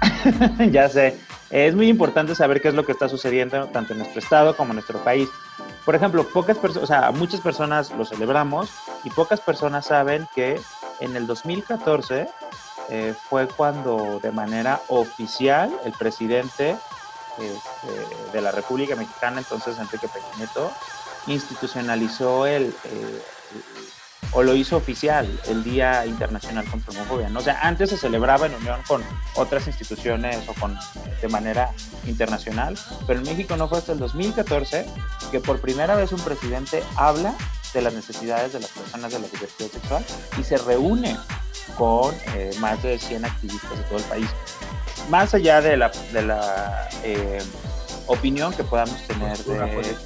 ya 0.70 0.88
sé. 0.88 1.18
Es 1.50 1.74
muy 1.74 1.88
importante 1.88 2.34
saber 2.34 2.60
qué 2.60 2.68
es 2.68 2.74
lo 2.74 2.84
que 2.84 2.92
está 2.92 3.08
sucediendo 3.08 3.66
tanto 3.66 3.92
en 3.92 3.98
nuestro 3.98 4.20
estado 4.20 4.56
como 4.56 4.70
en 4.70 4.76
nuestro 4.76 5.02
país. 5.02 5.28
Por 5.84 5.94
ejemplo, 5.94 6.24
pocas 6.24 6.58
personas, 6.58 6.84
o 6.84 6.86
sea, 6.86 7.10
muchas 7.10 7.40
personas 7.40 7.90
lo 7.90 8.04
celebramos 8.04 8.70
y 9.04 9.10
pocas 9.10 9.40
personas 9.40 9.86
saben 9.86 10.28
que 10.34 10.60
en 11.00 11.16
el 11.16 11.26
2014 11.26 12.28
eh, 12.90 13.14
fue 13.28 13.48
cuando 13.48 14.20
de 14.20 14.30
manera 14.30 14.80
oficial 14.88 15.72
el 15.84 15.92
presidente 15.92 16.76
este, 17.38 18.32
de 18.32 18.42
la 18.42 18.50
República 18.50 18.96
Mexicana, 18.96 19.38
entonces 19.38 19.78
Enrique 19.78 20.08
Peña 20.08 20.26
Nieto, 20.36 20.70
institucionalizó 21.26 22.46
el, 22.46 22.74
eh, 22.84 23.22
o 24.32 24.42
lo 24.42 24.54
hizo 24.54 24.76
oficial 24.76 25.28
el 25.48 25.64
Día 25.64 26.06
Internacional 26.06 26.64
contra 26.66 26.92
la 26.92 27.00
Homofobia. 27.00 27.30
O 27.36 27.40
sea, 27.40 27.60
antes 27.62 27.90
se 27.90 27.96
celebraba 27.96 28.46
en 28.46 28.54
unión 28.54 28.80
con 28.86 29.02
otras 29.34 29.66
instituciones 29.66 30.38
o 30.48 30.54
con 30.54 30.76
de 31.20 31.28
manera 31.28 31.72
internacional, 32.06 32.78
pero 33.06 33.20
en 33.20 33.26
México 33.26 33.56
no 33.56 33.68
fue 33.68 33.78
hasta 33.78 33.92
el 33.92 33.98
2014 33.98 34.86
que 35.30 35.40
por 35.40 35.60
primera 35.60 35.94
vez 35.96 36.12
un 36.12 36.20
presidente 36.20 36.82
habla 36.96 37.34
de 37.74 37.82
las 37.82 37.94
necesidades 37.94 38.52
de 38.52 38.60
las 38.60 38.70
personas 38.70 39.12
de 39.12 39.20
la 39.20 39.28
diversidad 39.28 39.70
sexual 39.70 40.04
y 40.38 40.44
se 40.44 40.58
reúne 40.58 41.16
con 41.76 42.14
eh, 42.34 42.50
más 42.58 42.82
de 42.82 42.98
100 42.98 43.24
activistas 43.24 43.70
de 43.70 43.84
todo 43.84 43.98
el 43.98 44.04
país. 44.04 44.28
Más 45.08 45.34
allá 45.34 45.60
de 45.60 45.76
la, 45.76 45.90
de 46.12 46.22
la 46.22 46.88
eh, 47.04 47.42
opinión 48.06 48.52
que 48.52 48.64
podamos 48.64 48.96
tener 49.06 49.38
de 49.38 49.96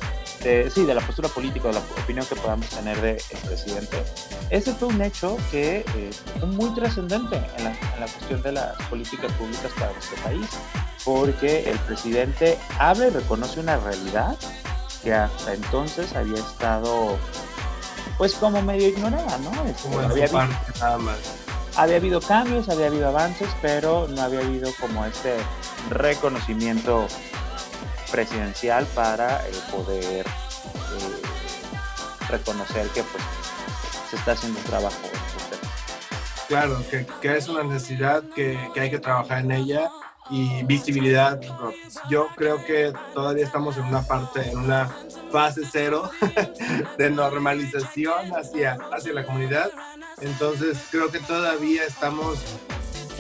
de, 0.45 0.71
sí, 0.71 0.85
de 0.85 0.95
la 0.95 1.01
postura 1.01 1.29
política, 1.29 1.69
de 1.69 1.75
la 1.75 1.81
opinión 1.81 2.25
que 2.27 2.37
podamos 2.37 2.69
tener 2.69 3.01
del 3.01 3.17
presidente. 3.45 4.05
Ese 4.51 4.73
fue 4.75 4.89
un 4.89 5.03
hecho 5.03 5.37
que 5.51 5.79
eh, 5.79 6.11
fue 6.39 6.49
muy 6.49 6.73
trascendente 6.75 7.37
en 7.57 7.65
la, 7.65 7.71
en 7.71 8.01
la 8.01 8.07
cuestión 8.07 8.43
de 8.43 8.53
las 8.53 8.77
políticas 8.89 9.33
públicas 9.33 9.73
para 9.79 9.93
nuestro 9.93 10.17
país, 10.23 10.47
porque 11.05 11.69
el 11.69 11.79
presidente 11.81 12.59
habla 12.79 13.09
y 13.09 13.11
reconoce 13.11 13.61
una 13.61 13.79
realidad 13.79 14.37
que 15.03 15.13
hasta 15.13 15.55
entonces 15.55 16.15
había 16.15 16.39
estado 16.39 17.19
pues 18.19 18.35
como 18.35 18.63
medio 18.63 18.89
ignorada, 18.89 19.39
¿no? 19.39 19.51
Este, 19.65 19.83
como 19.83 20.01
había, 20.01 20.25
habido, 20.25 20.47
nada 20.81 20.99
más. 20.99 21.19
había 21.77 21.97
habido 21.97 22.21
cambios, 22.21 22.69
había 22.69 22.87
habido 22.87 23.09
avances, 23.09 23.49
pero 23.61 24.07
no 24.09 24.23
había 24.23 24.41
habido 24.41 24.71
como 24.81 25.05
este 25.05 25.35
reconocimiento 25.91 27.07
presidencial 28.15 28.87
para 28.95 29.45
eh, 29.49 29.53
poder 29.73 30.25
eh, 30.25 31.23
reconocer 32.29 32.87
que 32.91 33.03
pues 33.03 33.25
se 34.09 34.15
está 34.15 34.33
haciendo 34.33 34.61
un 34.61 34.65
trabajo. 34.67 34.97
Claro, 36.47 36.81
que, 36.89 37.05
que, 37.21 37.37
es 37.37 37.49
una 37.49 37.65
necesidad 37.65 38.23
que, 38.37 38.57
que 38.73 38.81
hay 38.81 38.91
que 38.91 39.01
trabajar 39.01 39.41
en 39.41 39.51
ella 39.51 39.91
y 40.31 40.63
visibilidad. 40.63 41.41
Yo 42.09 42.29
creo 42.37 42.65
que 42.65 42.93
todavía 43.15 43.45
estamos 43.45 43.77
en 43.79 43.85
una 43.87 44.03
parte, 44.03 44.49
en 44.49 44.59
una 44.59 44.95
fase 45.33 45.63
cero 45.69 46.09
de 46.99 47.11
normalización 47.11 48.31
hacia, 48.37 48.79
hacia 48.93 49.13
la 49.13 49.27
comunidad. 49.27 49.73
Entonces 50.21 50.79
creo 50.89 51.11
que 51.11 51.19
todavía 51.19 51.83
estamos 51.85 52.39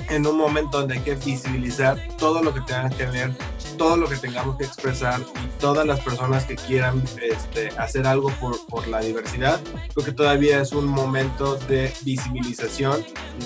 en 0.08 0.24
un 0.24 0.36
momento 0.36 0.78
donde 0.78 0.94
hay 0.94 1.00
que 1.00 1.16
visibilizar 1.16 1.98
todo 2.16 2.44
lo 2.44 2.54
que 2.54 2.60
tenga 2.60 2.90
que 2.90 3.06
ver 3.06 3.32
todo 3.76 3.96
lo 3.96 4.08
que 4.08 4.16
tengamos 4.16 4.56
que 4.56 4.64
expresar 4.64 5.20
y 5.20 5.60
todas 5.60 5.86
las 5.86 6.00
personas 6.00 6.44
que 6.44 6.56
quieran 6.56 7.02
este, 7.22 7.68
hacer 7.78 8.06
algo 8.06 8.30
por, 8.40 8.64
por, 8.66 8.88
la 8.88 9.00
diversidad, 9.00 9.60
creo 9.92 10.04
que 10.04 10.12
todavía 10.12 10.60
es 10.60 10.72
un 10.72 10.86
momento 10.86 11.56
de 11.56 11.92
visibilización. 12.02 13.04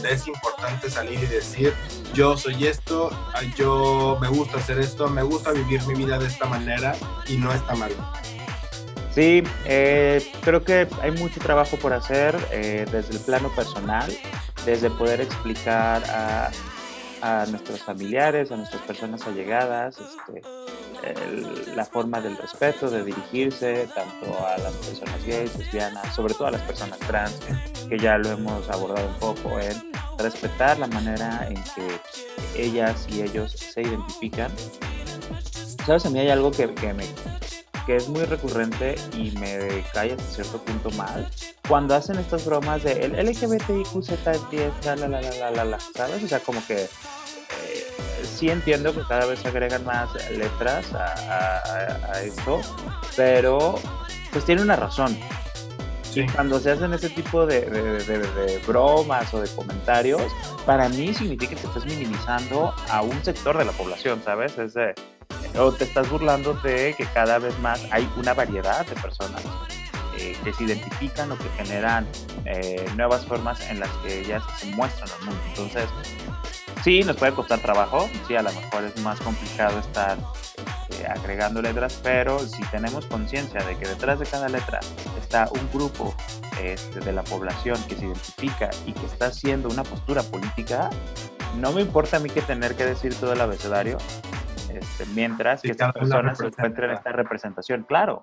Es 0.09 0.27
importante 0.27 0.91
salir 0.91 1.19
y 1.23 1.27
decir, 1.27 1.73
yo 2.15 2.37
soy 2.37 2.67
esto, 2.67 3.11
yo 3.57 4.19
me 4.21 4.29
gusta 4.29 4.59
hacer 4.59 4.79
esto, 4.79 5.09
me 5.09 5.23
gusta 5.23 5.53
vivir 5.53 5.83
mi 5.87 5.95
vida 5.95 6.19
de 6.19 6.27
esta 6.27 6.47
manera 6.47 6.95
y 7.27 7.37
no 7.37 7.53
está 7.53 7.75
mal. 7.75 7.93
Sí, 9.15 9.43
eh, 9.65 10.25
creo 10.43 10.63
que 10.63 10.87
hay 11.03 11.11
mucho 11.11 11.41
trabajo 11.41 11.77
por 11.77 11.93
hacer 11.93 12.37
eh, 12.53 12.87
desde 12.93 13.15
el 13.15 13.21
plano 13.21 13.51
personal, 13.55 14.13
desde 14.65 14.91
poder 14.91 15.21
explicar 15.21 16.05
a 16.09 16.51
a 17.23 17.47
nuestros 17.47 17.83
familiares, 17.83 18.51
a 18.51 18.57
nuestras 18.57 18.83
personas 18.83 19.27
allegadas, 19.27 19.97
este, 19.99 21.75
la 21.75 21.85
forma 21.85 22.21
del 22.21 22.37
respeto, 22.37 22.91
de 22.91 23.05
dirigirse 23.05 23.89
tanto 23.95 24.27
a 24.47 24.59
las 24.59 24.73
personas 24.75 25.25
gays, 25.25 25.57
lesbianas, 25.57 26.15
sobre 26.15 26.35
todo 26.35 26.49
a 26.49 26.51
las 26.53 26.63
personas 26.63 26.99
trans, 27.01 27.39
que 27.89 27.99
ya 27.99 28.19
lo 28.19 28.31
hemos 28.31 28.69
abordado 28.71 29.09
un 29.09 29.15
poco, 29.15 29.61
en 29.61 29.93
respetar 30.19 30.79
la 30.79 30.87
manera 30.87 31.47
en 31.49 31.63
que 31.75 32.63
ellas 32.63 33.07
y 33.09 33.23
ellos 33.23 33.53
se 33.53 33.83
identifican. 33.83 34.51
Sabes, 35.87 36.05
a 36.07 36.11
mí 36.11 36.19
hay 36.19 36.31
algo 36.31 36.51
que, 36.51 36.75
que 36.75 36.93
me, 36.93 37.05
que 37.89 37.97
es 37.97 38.07
muy 38.11 38.23
recurrente 38.27 38.97
y 39.15 39.31
me 39.39 39.83
cae 39.95 40.13
hasta 40.13 40.23
cierto 40.23 40.59
punto 40.59 40.91
mal, 40.91 41.27
cuando 41.67 41.95
hacen 41.95 42.19
estas 42.19 42.45
bromas 42.45 42.83
de 42.83 42.93
el 42.93 43.15
LGBTIQZ10, 43.15 44.85
la 44.85 44.97
la 44.97 45.09
la 45.09 45.21
la 45.23 45.51
la 45.51 45.65
la, 45.65 45.81
¿sabes? 45.81 46.23
O 46.23 46.29
sea, 46.29 46.39
como 46.41 46.61
que 46.67 46.83
eh, 46.83 47.87
sí 48.31 48.51
entiendo 48.51 48.95
que 48.95 49.01
cada 49.09 49.25
vez 49.25 49.43
agregan 49.47 49.87
más 49.87 50.11
letras 50.31 50.93
a, 50.93 52.21
esto, 52.23 52.61
pero 53.17 53.77
pues 54.33 54.45
tiene 54.45 54.61
una 54.61 54.77
razón. 54.77 55.19
Sí. 56.13 56.27
Cuando 56.35 56.61
se 56.61 56.73
hacen 56.73 56.93
ese 56.93 57.09
tipo 57.09 57.47
de, 57.47 57.63
de, 57.71 58.63
bromas 58.67 59.33
o 59.33 59.41
de 59.41 59.49
comentarios, 59.49 60.31
para 60.67 60.91
mí 60.91 61.15
significa 61.15 61.57
que 61.57 61.67
estás 61.67 61.87
minimizando 61.87 62.75
a 62.91 63.01
un 63.01 63.25
sector 63.25 63.57
de 63.57 63.65
la 63.65 63.73
población, 63.73 64.21
¿sabes? 64.23 64.59
Es 64.59 64.75
de, 64.75 64.95
o 65.57 65.73
te 65.73 65.85
estás 65.85 66.09
burlando 66.11 66.55
de 66.55 66.95
que 66.97 67.05
cada 67.07 67.39
vez 67.39 67.59
más 67.61 67.81
hay 67.91 68.09
una 68.17 68.35
variedad 68.35 68.87
de 68.87 68.95
personas 68.97 69.43
eh, 70.17 70.37
que 70.43 70.53
se 70.53 70.65
identifican 70.65 71.31
o 71.31 71.39
que 71.39 71.49
generan 71.57 72.07
eh, 72.45 72.85
nuevas 72.97 73.25
formas 73.25 73.61
en 73.69 73.81
las 73.81 73.91
que 73.99 74.21
ellas 74.21 74.43
se 74.59 74.67
muestran 74.67 75.09
al 75.11 75.27
mundo. 75.27 75.41
Entonces, 75.49 75.85
sí, 76.83 77.03
nos 77.05 77.17
puede 77.17 77.33
costar 77.33 77.61
trabajo, 77.61 78.09
sí, 78.27 78.35
a 78.35 78.43
lo 78.43 78.53
mejor 78.53 78.85
es 78.85 79.01
más 79.03 79.21
complicado 79.21 79.79
estar 79.79 80.19
eh, 80.91 81.07
agregando 81.07 81.63
letras, 81.63 82.01
pero 82.03 82.39
si 82.41 82.63
tenemos 82.71 83.07
conciencia 83.07 83.63
de 83.63 83.77
que 83.77 83.87
detrás 83.87 84.19
de 84.19 84.27
cada 84.27 84.49
letra 84.49 84.81
está 85.21 85.49
un 85.53 85.71
grupo 85.73 86.15
este, 86.63 87.01
de 87.01 87.13
la 87.13 87.23
población 87.23 87.81
que 87.87 87.95
se 87.95 88.07
identifica 88.07 88.71
y 88.87 88.93
que 88.93 89.07
está 89.07 89.27
haciendo 89.27 89.69
una 89.69 89.85
postura 89.85 90.23
política, 90.23 90.91
no 91.61 91.73
me 91.73 91.83
importa 91.83 92.17
a 92.17 92.21
mí 92.21 92.29
que 92.31 92.43
tener 92.43 92.75
que 92.75 92.85
decir 92.85 93.15
todo 93.15 93.33
el 93.35 93.41
abecedario, 93.41 93.99
este, 94.71 95.07
mientras 95.15 95.63
que 95.63 95.71
estas 95.71 95.93
personas 95.93 96.39
se 96.39 96.47
encuentren 96.47 96.91
esta 96.91 97.13
representación, 97.13 97.85
claro. 97.85 98.21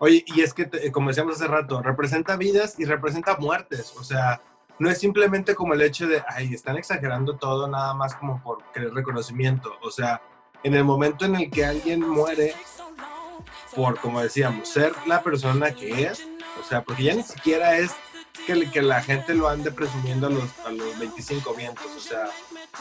Oye, 0.00 0.24
y 0.26 0.42
es 0.42 0.54
que, 0.54 0.92
como 0.92 1.08
decíamos 1.08 1.36
hace 1.36 1.48
rato, 1.48 1.82
representa 1.82 2.36
vidas 2.36 2.78
y 2.78 2.84
representa 2.84 3.36
muertes, 3.36 3.94
o 3.96 4.04
sea, 4.04 4.40
no 4.78 4.88
es 4.88 4.98
simplemente 4.98 5.54
como 5.54 5.74
el 5.74 5.82
hecho 5.82 6.06
de, 6.06 6.22
ay, 6.28 6.54
están 6.54 6.76
exagerando 6.76 7.36
todo 7.36 7.66
nada 7.66 7.94
más 7.94 8.14
como 8.14 8.40
por 8.42 8.62
querer 8.72 8.92
reconocimiento, 8.94 9.72
o 9.82 9.90
sea, 9.90 10.22
en 10.62 10.74
el 10.74 10.84
momento 10.84 11.24
en 11.24 11.36
el 11.36 11.50
que 11.50 11.64
alguien 11.64 12.08
muere 12.08 12.54
por, 13.74 13.98
como 14.00 14.20
decíamos, 14.20 14.68
ser 14.68 14.92
la 15.06 15.22
persona 15.22 15.72
que 15.72 16.04
es, 16.04 16.26
o 16.60 16.64
sea, 16.64 16.82
porque 16.82 17.04
ya 17.04 17.14
ni 17.14 17.22
siquiera 17.22 17.76
es 17.76 17.94
que, 18.46 18.82
la 18.82 19.02
gente 19.02 19.34
lo 19.34 19.48
ande 19.48 19.70
presumiendo 19.70 20.26
a 20.26 20.30
los, 20.30 20.44
a 20.64 20.70
los 20.70 20.98
25 20.98 21.54
vientos, 21.54 21.86
o 21.96 22.00
sea, 22.00 22.30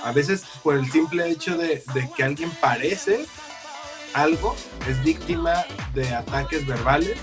a 0.04 0.12
veces 0.12 0.44
por 0.64 0.76
el 0.76 0.90
simple 0.92 1.30
hecho 1.30 1.58
de, 1.58 1.84
que 2.16 2.24
alguien 2.24 2.50
parece 2.62 3.26
algo, 4.14 4.56
es 4.88 5.04
víctima 5.04 5.66
de 5.94 6.14
ataques 6.14 6.66
verbales 6.66 7.18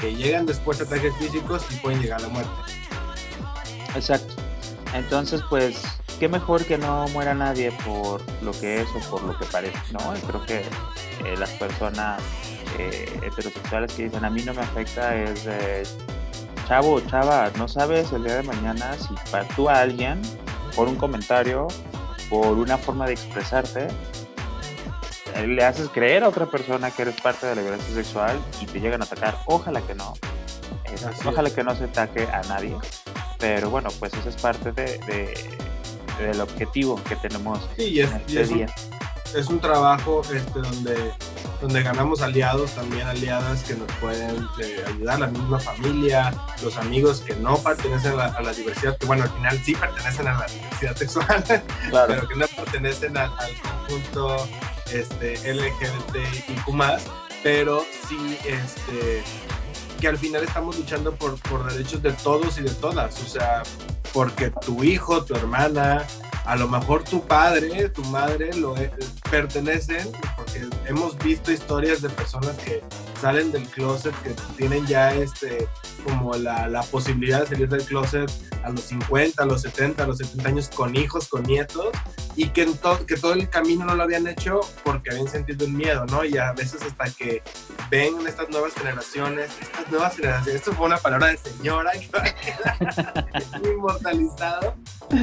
que 0.00 0.14
llegan 0.14 0.46
después 0.46 0.80
a 0.80 0.84
ataques 0.84 1.14
físicos 1.18 1.64
y 1.70 1.76
pueden 1.76 2.00
llegar 2.00 2.20
a 2.20 2.22
la 2.22 2.28
muerte. 2.28 2.50
Exacto. 3.94 4.34
Entonces, 4.94 5.42
pues, 5.48 5.82
qué 6.18 6.28
mejor 6.28 6.64
que 6.64 6.78
no 6.78 7.06
muera 7.08 7.34
nadie 7.34 7.72
por 7.84 8.22
lo 8.42 8.52
que 8.52 8.82
es 8.82 8.88
o 8.96 9.10
por 9.10 9.22
lo 9.22 9.38
que 9.38 9.44
parece, 9.46 9.78
¿no? 9.92 10.14
creo 10.26 10.44
que 10.46 10.60
eh, 11.24 11.36
las 11.38 11.50
personas 11.50 12.20
eh, 12.78 13.20
heterosexuales 13.22 13.92
que 13.92 14.04
dicen 14.04 14.24
a 14.24 14.30
mí 14.30 14.42
no 14.42 14.54
me 14.54 14.62
afecta 14.62 15.14
es 15.14 15.46
chavo, 16.66 17.00
chava, 17.00 17.50
no 17.56 17.68
sabes 17.68 18.12
el 18.12 18.24
día 18.24 18.36
de 18.36 18.42
mañana 18.42 18.94
si 18.98 19.14
para 19.30 19.46
tú 19.48 19.68
a 19.68 19.80
alguien 19.80 20.20
por 20.74 20.88
un 20.88 20.96
comentario 20.96 21.68
por 22.28 22.58
una 22.58 22.78
forma 22.78 23.06
de 23.06 23.12
expresarte, 23.12 23.88
eh, 25.34 25.46
le 25.46 25.64
haces 25.64 25.88
creer 25.90 26.24
a 26.24 26.28
otra 26.28 26.46
persona 26.46 26.90
que 26.90 27.02
eres 27.02 27.20
parte 27.20 27.46
de 27.46 27.56
la 27.56 27.62
violencia 27.62 27.94
sexual 27.94 28.40
y 28.60 28.66
te 28.66 28.80
llegan 28.80 29.02
a 29.02 29.04
atacar. 29.04 29.36
Ojalá 29.46 29.82
que 29.82 29.94
no. 29.94 30.14
ojalá 31.26 31.50
que 31.50 31.62
no 31.62 31.74
se 31.74 31.84
ataque 31.84 32.26
a 32.32 32.40
nadie. 32.48 32.74
Pero 33.38 33.68
bueno, 33.68 33.90
pues 33.98 34.14
eso 34.14 34.28
es 34.28 34.36
parte 34.36 34.72
de, 34.72 34.98
del 36.18 36.40
objetivo 36.40 36.98
que 37.04 37.16
tenemos 37.16 37.60
sí, 37.76 38.00
es, 38.00 38.10
este 38.12 38.46
día. 38.46 38.66
es 39.34 39.48
un 39.48 39.60
trabajo 39.60 40.22
este, 40.32 40.58
donde 40.58 41.12
donde 41.62 41.80
ganamos 41.84 42.20
aliados, 42.22 42.72
también 42.72 43.06
aliadas 43.06 43.62
que 43.62 43.74
nos 43.74 43.90
pueden 44.00 44.48
eh, 44.60 44.84
ayudar, 44.84 45.20
la 45.20 45.28
misma 45.28 45.60
familia, 45.60 46.34
los 46.60 46.76
amigos 46.76 47.20
que 47.20 47.36
no 47.36 47.56
pertenecen 47.56 48.18
a 48.18 48.40
la, 48.40 48.52
diversidad, 48.52 48.98
que 48.98 49.06
bueno, 49.06 49.22
al 49.22 49.30
final 49.30 49.62
sí 49.64 49.76
pertenecen 49.76 50.26
a 50.26 50.40
la 50.40 50.46
diversidad 50.46 50.96
sexual, 50.96 51.44
pero 51.90 52.26
que 52.28 52.34
no 52.34 52.46
pertenecen 52.48 53.16
al, 53.16 53.30
conjunto 53.62 54.48
este, 54.92 55.54
LGBTIQ+, 55.54 56.66
pero 57.44 57.84
sí 58.08 58.38
este, 58.44 59.22
que 60.00 60.08
al 60.08 60.18
final 60.18 60.42
estamos 60.42 60.76
luchando 60.76 61.14
por, 61.14 61.38
por 61.42 61.72
derechos 61.72 62.02
de 62.02 62.10
todos 62.12 62.58
y 62.58 62.62
de 62.62 62.70
todas, 62.70 63.22
o 63.22 63.26
sea, 63.28 63.62
porque 64.12 64.50
tu 64.50 64.82
hijo, 64.82 65.24
tu 65.24 65.36
hermana, 65.36 66.04
a 66.44 66.56
lo 66.56 66.68
mejor 66.68 67.04
tu 67.04 67.24
padre, 67.24 67.88
tu 67.88 68.02
madre 68.06 68.52
lo 68.54 68.74
pertenecen, 69.30 70.10
porque 70.36 70.41
hemos 70.86 71.18
visto 71.18 71.52
historias 71.52 72.02
de 72.02 72.08
personas 72.10 72.56
que 72.58 72.82
salen 73.20 73.52
del 73.52 73.66
closet, 73.68 74.14
que 74.22 74.34
tienen 74.56 74.86
ya 74.86 75.14
este, 75.14 75.68
como 76.04 76.34
la, 76.34 76.68
la 76.68 76.82
posibilidad 76.82 77.40
de 77.40 77.46
salir 77.46 77.68
del 77.68 77.84
closet 77.84 78.30
a 78.64 78.70
los 78.70 78.80
50, 78.82 79.42
a 79.42 79.46
los 79.46 79.62
70, 79.62 80.02
a 80.02 80.06
los 80.06 80.18
70 80.18 80.48
años 80.48 80.68
con 80.68 80.94
hijos, 80.96 81.28
con 81.28 81.42
nietos, 81.42 81.92
y 82.36 82.48
que, 82.48 82.66
que 83.06 83.16
todo 83.16 83.34
el 83.34 83.48
camino 83.48 83.84
no 83.84 83.94
lo 83.94 84.02
habían 84.02 84.26
hecho 84.26 84.60
porque 84.84 85.10
habían 85.10 85.28
sentido 85.28 85.66
el 85.66 85.72
miedo, 85.72 86.06
¿no? 86.06 86.24
Y 86.24 86.38
a 86.38 86.52
veces 86.52 86.82
hasta 86.82 87.10
que 87.10 87.42
ven 87.90 88.14
estas 88.26 88.48
nuevas 88.50 88.72
generaciones, 88.74 89.50
estas 89.60 89.90
nuevas 89.90 90.16
generaciones, 90.16 90.54
esto 90.56 90.72
fue 90.72 90.86
una 90.86 90.96
palabra 90.98 91.28
de 91.28 91.36
señora 91.36 91.92
que 91.92 93.68
inmortalizado, 93.68 94.74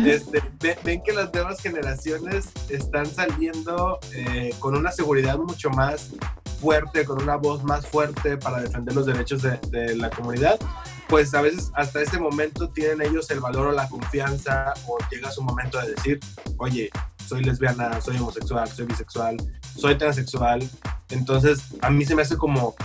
este, 0.05 0.41
ven, 0.83 1.01
que 1.03 1.13
las 1.13 1.33
nuevas 1.33 1.61
generaciones 1.61 2.49
están 2.69 3.05
saliendo 3.05 3.99
eh, 4.13 4.53
con 4.59 4.75
una 4.75 4.91
seguridad 4.91 5.37
mucho 5.37 5.69
más 5.69 6.11
fuerte, 6.59 7.05
con 7.05 7.21
una 7.21 7.35
voz 7.35 7.63
más 7.63 7.87
fuerte 7.87 8.37
para 8.37 8.61
defender 8.61 8.95
los 8.95 9.05
derechos 9.05 9.41
de, 9.41 9.59
de, 9.69 9.95
la 9.95 10.09
comunidad, 10.09 10.59
pues 11.07 11.33
a 11.33 11.41
veces 11.41 11.71
hasta 11.75 12.01
ese 12.01 12.19
momento 12.19 12.69
tienen 12.69 13.01
ellos 13.01 13.29
el 13.31 13.39
valor 13.39 13.67
o 13.67 13.71
la 13.71 13.87
confianza 13.87 14.73
o 14.87 14.97
llega 15.09 15.31
su 15.31 15.41
momento 15.41 15.79
de 15.79 15.93
decir, 15.93 16.19
oye, 16.57 16.89
soy 17.29 17.43
lesbiana, 17.43 18.01
soy 18.01 18.17
homosexual, 18.17 18.67
soy 18.67 18.85
bisexual, 18.85 19.37
soy 19.77 19.95
transexual. 19.95 20.67
Entonces 21.09 21.61
a 21.81 21.89
mí 21.89 22.03
se 22.03 22.15
me 22.15 22.23
hace 22.23 22.37
como 22.37 22.75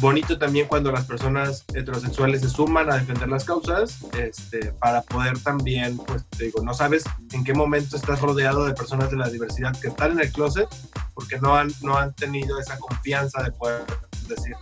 bonito 0.00 0.38
también 0.38 0.66
cuando 0.66 0.90
las 0.92 1.04
personas 1.04 1.64
heterosexuales 1.74 2.40
se 2.40 2.48
suman 2.48 2.90
a 2.90 2.96
defender 2.96 3.28
las 3.28 3.44
causas, 3.44 3.98
este, 4.18 4.72
para 4.72 5.02
poder 5.02 5.38
también, 5.38 5.96
pues 5.98 6.24
te 6.30 6.44
digo, 6.44 6.62
no 6.62 6.74
sabes 6.74 7.04
en 7.32 7.44
qué 7.44 7.54
momento 7.54 7.96
estás 7.96 8.20
rodeado 8.20 8.64
de 8.64 8.74
personas 8.74 9.10
de 9.10 9.16
la 9.16 9.28
diversidad 9.28 9.76
que 9.78 9.88
están 9.88 10.12
en 10.12 10.20
el 10.20 10.32
closet, 10.32 10.68
porque 11.14 11.38
no 11.38 11.54
han, 11.54 11.70
no 11.82 11.96
han 11.96 12.12
tenido 12.14 12.58
esa 12.58 12.78
confianza 12.78 13.42
de 13.42 13.52
poder 13.52 13.84
decir. 14.28 14.56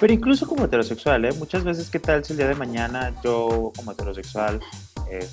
Pero 0.00 0.12
incluso 0.12 0.46
como 0.46 0.64
heterosexual, 0.64 1.24
¿eh? 1.24 1.32
muchas 1.32 1.64
veces, 1.64 1.90
¿qué 1.90 1.98
tal 1.98 2.24
si 2.24 2.32
el 2.32 2.36
día 2.36 2.48
de 2.48 2.54
mañana 2.54 3.12
yo 3.24 3.72
como 3.74 3.92
heterosexual 3.92 4.60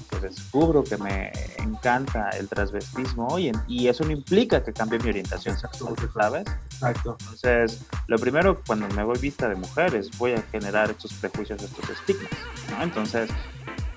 pues 0.10 0.22
descubro 0.22 0.84
que 0.84 0.98
me 0.98 1.32
encanta 1.58 2.30
el 2.32 2.48
transvestismo 2.48 3.38
y, 3.40 3.52
y, 3.68 3.88
eso 3.88 4.04
no 4.06 4.12
implica 4.12 4.64
que 4.64 4.74
cambie 4.74 5.00
mi 5.00 5.10
orientación 5.10 5.58
sexual, 5.58 5.96
¿sabes? 6.14 6.46
Exacto. 6.72 7.18
Entonces, 7.20 7.86
lo 8.08 8.18
primero, 8.18 8.62
cuando 8.66 8.88
me 8.90 9.04
voy 9.04 9.20
vista 9.20 9.50
de 9.50 9.56
mujeres, 9.56 10.10
voy 10.18 10.34
a 10.34 10.42
generar 10.44 10.92
estos 10.92 11.14
prejuicios, 11.14 11.62
estos 11.62 11.90
estigmas, 11.90 12.32
¿no? 12.72 12.84
Entonces, 12.84 13.30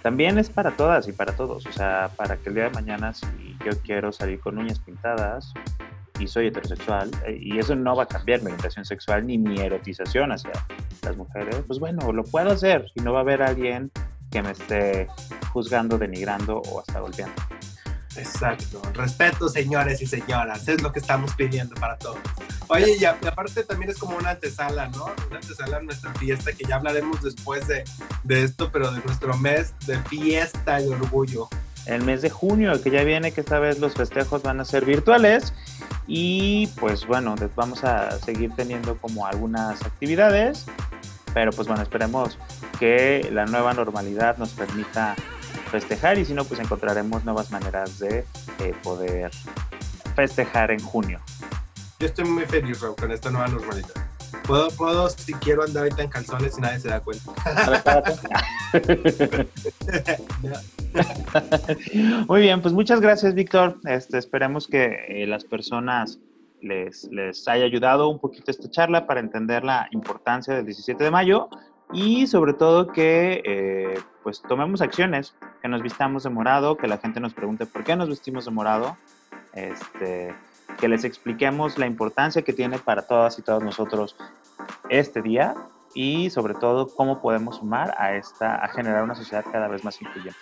también 0.03 0.38
es 0.38 0.51
para 0.51 0.77
todas 0.77 1.09
y 1.09 1.12
para 1.12 1.35
todos, 1.35 1.67
o 1.67 1.73
sea, 1.73 2.11
para 2.17 2.37
que 2.37 2.49
el 2.49 2.55
día 2.55 2.64
de 2.64 2.71
mañana, 2.71 3.14
si 3.14 3.27
yo 3.64 3.73
quiero 3.83 4.12
salir 4.12 4.41
con 4.41 4.59
uñas 4.59 4.79
pintadas, 4.79 5.53
y 6.19 6.27
soy 6.27 6.49
heterosexual, 6.49 7.11
eh, 7.27 7.38
y 7.41 7.59
eso 7.59 7.75
no 7.77 7.95
va 7.95 8.05
a 8.05 8.07
cambiar 8.07 8.41
mi 8.41 8.47
orientación 8.47 8.85
sexual 8.85 9.27
ni 9.27 9.38
mi 9.38 9.61
erotización 9.61 10.33
hacia 10.33 10.53
las 11.03 11.17
mujeres, 11.17 11.57
pues 11.67 11.79
bueno, 11.79 12.12
lo 12.12 12.25
puedo 12.25 12.51
hacer 12.51 12.91
y 12.95 13.01
no 13.01 13.12
va 13.12 13.21
a 13.21 13.23
haber 13.23 13.43
alguien 13.43 13.91
que 14.31 14.43
me 14.43 14.53
esté 14.53 15.09
juzgando, 15.53 15.99
denigrando 15.99 16.59
o 16.59 16.81
hasta 16.81 17.01
golpeando. 17.01 17.43
Exacto. 18.17 18.83
Respeto, 18.95 19.49
señores 19.49 20.03
y 20.03 20.07
señoras. 20.07 20.67
Es 20.69 20.83
lo 20.83 20.93
que 20.93 20.99
estamos 20.99 21.35
pidiendo 21.35 21.75
para 21.77 21.97
todos. 21.99 22.19
Oye, 22.69 22.97
y, 23.01 23.05
aparte 23.05 23.64
también 23.64 23.91
es 23.91 23.99
como 23.99 24.17
una 24.17 24.31
antesala, 24.31 24.88
¿no? 24.88 25.07
Una 25.29 25.37
antesala 25.37 25.79
a 25.79 25.83
nuestra 25.83 26.12
fiesta, 26.14 26.53
que 26.53 26.64
ya 26.64 26.77
hablaremos 26.77 27.23
después 27.23 27.67
de, 27.69 27.85
de 28.25 28.45
esto, 28.45 28.71
pero 28.73 28.91
de 28.91 29.01
nuestro 29.05 29.37
mes 29.37 29.75
de 29.87 29.99
fiesta 30.05 30.81
y 30.81 30.88
orgullo. 30.88 31.49
El 31.87 32.03
mes 32.03 32.21
de 32.21 32.29
junio, 32.29 32.83
que 32.83 32.91
ya 32.91 33.03
viene, 33.05 33.33
que 33.33 33.41
esta 33.41 33.59
vez 33.59 33.79
los 33.79 33.95
festejos 33.95 34.43
van 34.43 34.61
a 34.61 34.64
ser 34.64 34.85
virtuales. 34.85 35.55
Y 36.07 36.67
pues 36.79 37.07
bueno, 37.07 37.35
vamos 37.55 37.85
a 37.85 38.19
seguir 38.19 38.51
teniendo 38.55 38.97
como 38.97 39.27
algunas 39.27 39.83
actividades 39.83 40.67
pero 41.38 41.53
pues 41.53 41.68
bueno, 41.68 41.85
esperemos 41.85 42.37
que 42.81 43.31
la 43.33 43.46
nueva 43.46 43.72
normalidad 43.72 44.38
nos 44.38 44.51
permita 44.51 45.14
festejar 45.70 46.18
y 46.18 46.24
si 46.24 46.35
no, 46.35 46.44
pues 46.44 46.59
encontraremos 46.59 47.24
nuevas 47.24 47.53
maneras 47.53 48.01
de 48.01 48.24
eh, 48.59 48.74
poder 48.83 49.31
festejar 50.16 50.72
en 50.72 50.81
junio. 50.81 51.20
Yo 52.01 52.09
estoy 52.09 52.24
muy 52.24 52.44
feliz, 52.44 52.81
Raúl, 52.81 52.96
con 52.96 53.12
esta 53.12 53.31
nueva 53.31 53.46
normalidad. 53.46 53.94
Puedo, 54.48 54.68
puedo, 54.70 55.09
si 55.11 55.33
quiero 55.35 55.62
andar 55.62 55.85
ahorita 55.85 56.03
en 56.03 56.11
calzones 56.11 56.59
y 56.59 56.61
nadie 56.61 56.81
se 56.81 56.88
da 56.88 56.98
cuenta. 56.98 57.33
Muy 62.27 62.40
bien, 62.40 62.62
pues 62.62 62.74
muchas 62.74 63.01
gracias, 63.01 63.35
Víctor. 63.35 63.79
Este, 63.85 64.18
esperemos 64.18 64.66
que 64.66 65.05
eh, 65.09 65.24
las 65.29 65.44
personas 65.44 66.18
les, 66.61 67.05
les 67.11 67.47
haya 67.49 67.64
ayudado 67.64 68.09
un 68.09 68.18
poquito 68.18 68.51
esta 68.51 68.71
charla 68.71 69.07
para 69.07 69.21
entender 69.21 69.64
la 69.64 69.88
importancia 69.90 70.55
del 70.55 70.64
17 70.64 71.03
de 71.03 71.11
mayo 71.11 71.49
y 71.92 72.27
sobre 72.27 72.53
todo 72.53 72.88
que 72.88 73.42
eh, 73.44 74.01
pues 74.23 74.42
tomemos 74.42 74.83
acciones, 74.83 75.35
que 75.62 75.68
nos 75.68 75.83
vistamos 75.83 76.25
de 76.25 76.31
morado, 76.31 76.77
que 76.77 76.87
la 76.87 76.99
gente 76.99 77.21
nos 77.21 77.35
pregunte 77.35 77.66
por 77.66 77.85
qué 77.85 77.97
nos 77.97 78.09
vestimos 78.09 78.44
de 78.44 78.51
morado, 78.51 78.97
este, 79.55 80.35
que 80.79 80.88
les 80.88 81.05
expliquemos 81.05 81.79
la 81.79 81.87
importancia 81.87 82.42
que 82.42 82.53
tiene 82.53 82.79
para 82.79 83.07
todas 83.07 83.38
y 83.38 83.42
todos 83.42 83.62
nosotros 83.62 84.16
este 84.90 85.23
día 85.23 85.55
y 85.94 86.31
sobre 86.31 86.55
todo 86.55 86.88
cómo 86.88 87.23
podemos 87.23 87.57
sumar 87.57 87.94
a 87.99 88.14
esta 88.14 88.57
a 88.57 88.68
generar 88.68 89.03
una 89.03 89.14
sociedad 89.14 89.44
cada 89.51 89.68
vez 89.68 89.83
más 89.85 90.01
incluyente. 90.03 90.38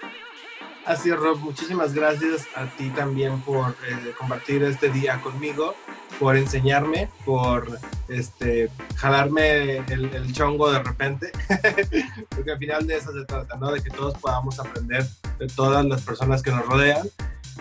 Así 0.87 1.11
es, 1.11 1.17
Rob. 1.17 1.41
Muchísimas 1.41 1.93
gracias 1.95 2.47
a 2.55 2.67
ti 2.67 2.91
también 2.91 3.41
por 3.41 3.71
eh, 3.71 4.15
compartir 4.17 4.63
este 4.63 4.89
día 4.89 5.21
conmigo, 5.21 5.75
por 6.21 6.37
enseñarme, 6.37 7.11
por 7.25 7.81
este, 8.07 8.71
jalarme 8.95 9.79
el, 9.79 10.33
chongo 10.33 10.71
de 10.71 10.81
repente, 10.81 11.33
porque 12.31 12.53
al 12.53 12.59
final 12.59 12.87
de 12.87 12.99
eso 12.99 13.13
se 13.13 13.25
trata, 13.25 13.57
¿no? 13.57 13.73
De 13.73 13.83
que 13.83 13.91
todos 13.91 14.17
podamos 14.19 14.61
aprender 14.61 15.05
de 15.41 15.49
todas 15.49 15.85
las 15.85 16.03
personas 16.03 16.41
que 16.41 16.53
nos 16.53 16.65
rodean. 16.65 17.09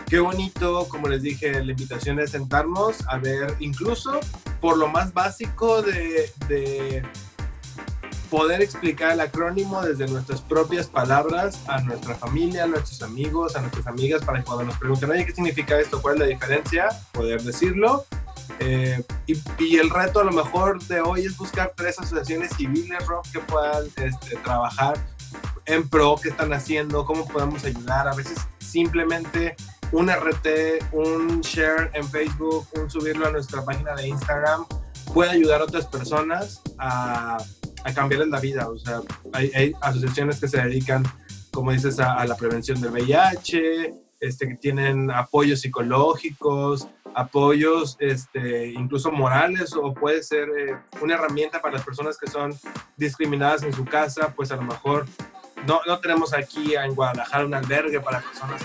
Qué 0.08 0.20
bonito, 0.20 0.88
como 0.88 1.08
les 1.08 1.24
dije, 1.24 1.64
la 1.64 1.72
invitación 1.72 2.20
es 2.20 2.30
sentarnos 2.30 3.08
a 3.08 3.18
ver, 3.18 3.56
incluso 3.60 4.20
por 4.62 4.78
lo 4.78 4.88
más 4.88 5.16
básico 5.16 5.82
de, 5.82 6.32
de 6.48 7.02
poder 8.26 8.62
explicar 8.62 9.12
el 9.12 9.22
acrónimo 9.22 9.82
desde 9.82 10.08
nuestras 10.08 10.42
propias 10.42 10.88
palabras 10.88 11.60
a 11.68 11.82
nuestra 11.82 12.16
familia, 12.16 12.64
a 12.64 12.68
nuestros 12.68 13.02
amigos, 13.02 13.56
a 13.56 13.62
nuestras 13.62 13.88
amigas, 13.88 14.24
para 14.24 14.40
que 14.40 14.46
cuando 14.46 14.66
nos 14.66 14.78
pregunten, 14.78 15.12
oye, 15.12 15.26
¿qué 15.26 15.34
significa 15.34 15.80
esto? 15.80 16.02
¿Cuál 16.02 16.16
es 16.16 16.20
la 16.22 16.26
diferencia? 16.28 16.90
Poder 17.12 17.42
decirlo. 17.42 18.06
Eh, 18.60 19.04
y, 19.28 19.78
el 19.78 19.90
reto 19.90 20.20
a 20.20 20.24
lo 20.24 20.32
mejor 20.32 20.82
de 20.84 21.02
hoy 21.02 21.26
es 21.26 21.36
buscar 21.38 21.74
tres 21.76 22.00
asociaciones 22.00 22.52
civiles, 22.56 23.06
Rob, 23.06 23.24
que 23.32 23.40
puedan 23.40 23.86
este, 23.98 24.36
trabajar 24.44 24.98
en 25.66 25.88
pro, 25.90 26.16
qué 26.22 26.30
están 26.30 26.54
haciendo, 26.54 27.06
cómo 27.06 27.28
podemos 27.28 27.64
ayudar. 27.66 28.08
A 28.08 28.14
veces 28.14 28.38
simplemente 28.60 29.56
un 29.92 30.10
RT, 30.10 30.94
un 30.94 31.42
share 31.42 31.92
en 31.94 32.08
Facebook, 32.08 32.68
un 32.76 32.90
subirlo 32.90 33.28
a 33.28 33.32
nuestra 33.32 33.64
página 33.66 33.96
de 33.96 34.08
Instagram 34.08 34.66
puede 35.14 35.32
ayudar 35.32 35.62
a 35.62 35.64
otras 35.64 35.86
personas 35.86 36.62
a 36.78 37.38
a 37.86 37.94
cambiarles 37.94 38.30
la 38.30 38.40
vida. 38.40 38.68
O 38.68 38.78
sea, 38.78 39.02
hay, 39.32 39.74
asociaciones 39.80 40.40
que 40.40 40.48
se 40.48 40.62
dedican, 40.62 41.04
como 41.52 41.72
dices, 41.72 42.00
a, 42.00 42.26
la 42.26 42.36
prevención 42.36 42.82
del 42.82 42.92
VIH, 42.92 43.94
este, 44.20 44.48
que 44.48 44.56
tienen 44.56 45.12
apoyos 45.12 45.62
psicológicos, 45.62 46.88
apoyos 47.14 47.96
este, 48.00 48.68
incluso 48.70 49.12
morales 49.12 49.74
o 49.76 49.94
puede 49.94 50.24
ser 50.24 50.50
eh, 50.50 50.76
una 51.02 51.14
herramienta 51.14 51.62
para 51.62 51.76
las 51.76 51.86
personas 51.86 52.18
que 52.18 52.30
son 52.30 52.54
discriminadas 52.98 53.64
en 53.64 53.72
su 53.72 53.86
casa, 53.86 54.34
pues 54.36 54.52
a 54.52 54.56
lo 54.56 54.64
mejor 54.64 55.06
no, 55.68 55.82
no 55.86 56.00
tenemos 56.00 56.34
aquí 56.34 56.76
en 56.76 56.94
Guadalajara 56.96 57.46
un 57.46 57.54
albergue 57.54 58.00
para 58.00 58.22
personas 58.22 58.62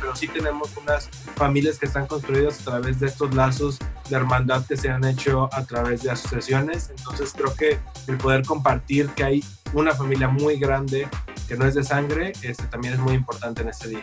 pero 0.00 0.14
sí 0.14 0.28
tenemos 0.28 0.70
unas 0.76 1.08
familias 1.34 1.78
que 1.78 1.86
están 1.86 2.06
construidas 2.06 2.60
a 2.60 2.64
través 2.70 3.00
de 3.00 3.06
estos 3.06 3.34
lazos 3.34 3.78
de 4.08 4.16
hermandad 4.16 4.64
que 4.64 4.76
se 4.76 4.88
han 4.88 5.04
hecho 5.04 5.48
a 5.52 5.64
través 5.64 6.02
de 6.02 6.10
asociaciones. 6.12 6.90
Entonces 6.96 7.32
creo 7.36 7.52
que 7.54 7.80
el 8.06 8.16
poder 8.16 8.44
compartir 8.44 9.08
que 9.10 9.24
hay 9.24 9.44
una 9.72 9.94
familia 9.94 10.28
muy 10.28 10.58
grande 10.58 11.08
que 11.48 11.56
no 11.56 11.66
es 11.66 11.74
de 11.74 11.82
sangre, 11.82 12.32
este, 12.42 12.64
también 12.68 12.94
es 12.94 13.00
muy 13.00 13.14
importante 13.14 13.62
en 13.62 13.68
este 13.68 13.88
día. 13.88 14.02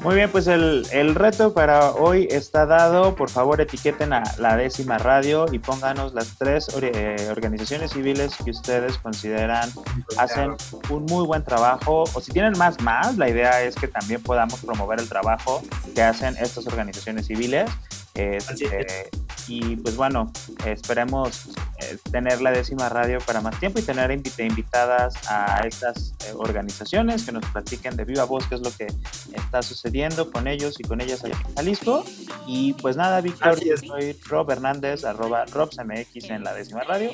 Muy 0.00 0.16
bien, 0.16 0.30
pues 0.30 0.46
el, 0.46 1.14
reto 1.14 1.54
para 1.54 1.92
hoy 1.92 2.28
está 2.30 2.66
dado. 2.66 3.14
Por 3.14 3.30
favor, 3.30 3.60
etiqueten 3.60 4.12
a 4.12 4.22
la 4.38 4.56
décima 4.56 4.98
radio 4.98 5.46
y 5.50 5.58
pónganos 5.58 6.12
las 6.12 6.36
tres 6.36 6.68
eh, 6.80 7.28
organizaciones 7.30 7.92
civiles 7.92 8.34
que 8.44 8.50
ustedes 8.50 8.98
consideran 8.98 9.70
hacen 10.18 10.56
un 10.90 11.06
muy 11.06 11.26
buen 11.26 11.42
trabajo. 11.42 12.04
O 12.12 12.20
si 12.20 12.32
tienen 12.32 12.56
más, 12.58 12.80
más, 12.80 13.16
la 13.16 13.28
idea 13.28 13.62
es 13.62 13.74
que 13.76 13.88
también 13.88 14.22
podamos 14.22 14.60
promover 14.60 15.00
el 15.00 15.08
trabajo 15.08 15.62
que 15.94 16.02
hacen 16.02 16.36
estas 16.38 16.66
organizaciones 16.66 17.26
civiles. 17.26 17.70
Este, 18.14 19.10
y 19.48 19.76
pues 19.76 19.96
bueno, 19.96 20.32
esperemos 20.64 21.48
eh, 21.78 21.98
tener 22.10 22.40
la 22.40 22.50
décima 22.50 22.88
radio 22.88 23.18
para 23.20 23.40
más 23.40 23.58
tiempo 23.60 23.78
y 23.78 23.82
tener 23.82 24.10
invitadas 24.10 25.14
a 25.28 25.66
estas 25.66 26.14
eh, 26.26 26.32
organizaciones 26.36 27.24
que 27.24 27.32
nos 27.32 27.44
platiquen 27.46 27.96
de 27.96 28.04
viva 28.04 28.24
voz 28.24 28.46
qué 28.46 28.54
es 28.54 28.60
lo 28.60 28.70
que 28.70 28.86
está 29.32 29.62
sucediendo 29.62 30.30
con 30.30 30.46
ellos 30.46 30.78
y 30.78 30.82
con 30.84 31.00
ellas 31.00 31.24
allá 31.24 31.36
en 31.46 31.54
Jalisco. 31.54 32.04
Y 32.46 32.74
pues 32.74 32.96
nada, 32.96 33.20
Víctor, 33.20 33.62
yo 33.62 33.76
soy 33.76 34.18
Rob 34.26 34.50
Hernández, 34.50 35.04
arroba 35.04 35.44
RobSMX 35.46 36.30
en 36.30 36.44
la 36.44 36.54
décima 36.54 36.82
radio. 36.84 37.10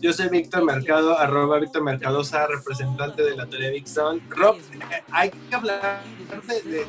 Yo 0.00 0.12
soy 0.12 0.28
Víctor 0.28 0.64
Mercado, 0.64 1.18
arroba 1.18 1.58
Víctor 1.58 1.82
Mercadosa, 1.82 2.46
representante 2.46 3.22
de 3.22 3.36
la 3.36 3.46
teoría 3.46 3.70
Vixon. 3.70 4.20
Rob, 4.28 4.56
hay 5.10 5.30
que 5.30 5.54
hablar 5.54 6.02
de 6.64 6.86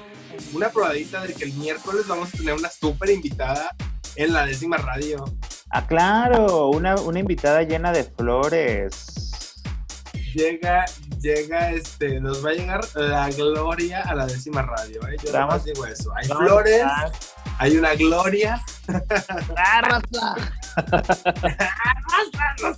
una 0.54 0.70
probadita 0.70 1.22
de 1.22 1.34
que 1.34 1.46
el 1.46 1.54
miércoles 1.54 2.08
vamos 2.08 2.34
a 2.34 2.38
tener 2.38 2.54
una 2.56 2.70
súper 2.70 3.12
invitada 3.12 3.74
en 4.16 4.34
la 4.34 4.46
décima 4.46 4.78
radio. 4.78 5.24
Ah, 5.72 5.86
claro, 5.86 6.70
una, 6.70 6.96
una 6.96 7.20
invitada 7.20 7.64
llena 7.64 7.92
de 7.92 8.04
flores. 8.04 9.06
Llega, 10.34 10.86
llega, 11.22 11.72
este, 11.72 12.20
nos 12.20 12.46
va 12.46 12.50
a 12.50 12.54
llegar 12.54 12.82
la 12.96 13.30
gloria 13.30 14.02
a 14.02 14.16
la 14.16 14.26
décima 14.26 14.62
radio, 14.62 15.02
¿eh? 15.08 15.16
Yo 15.24 15.32
nada 15.32 15.48
más 15.48 15.64
digo 15.64 15.86
eso. 15.86 16.12
Hay 16.16 16.28
flores, 16.28 16.84
hay 17.58 17.78
una 17.78 17.96
gloria. 17.96 18.62
¡Ah, 19.56 19.82
Rosa! 19.82 20.36
¡Ah, 20.76 21.96
No 22.62 22.76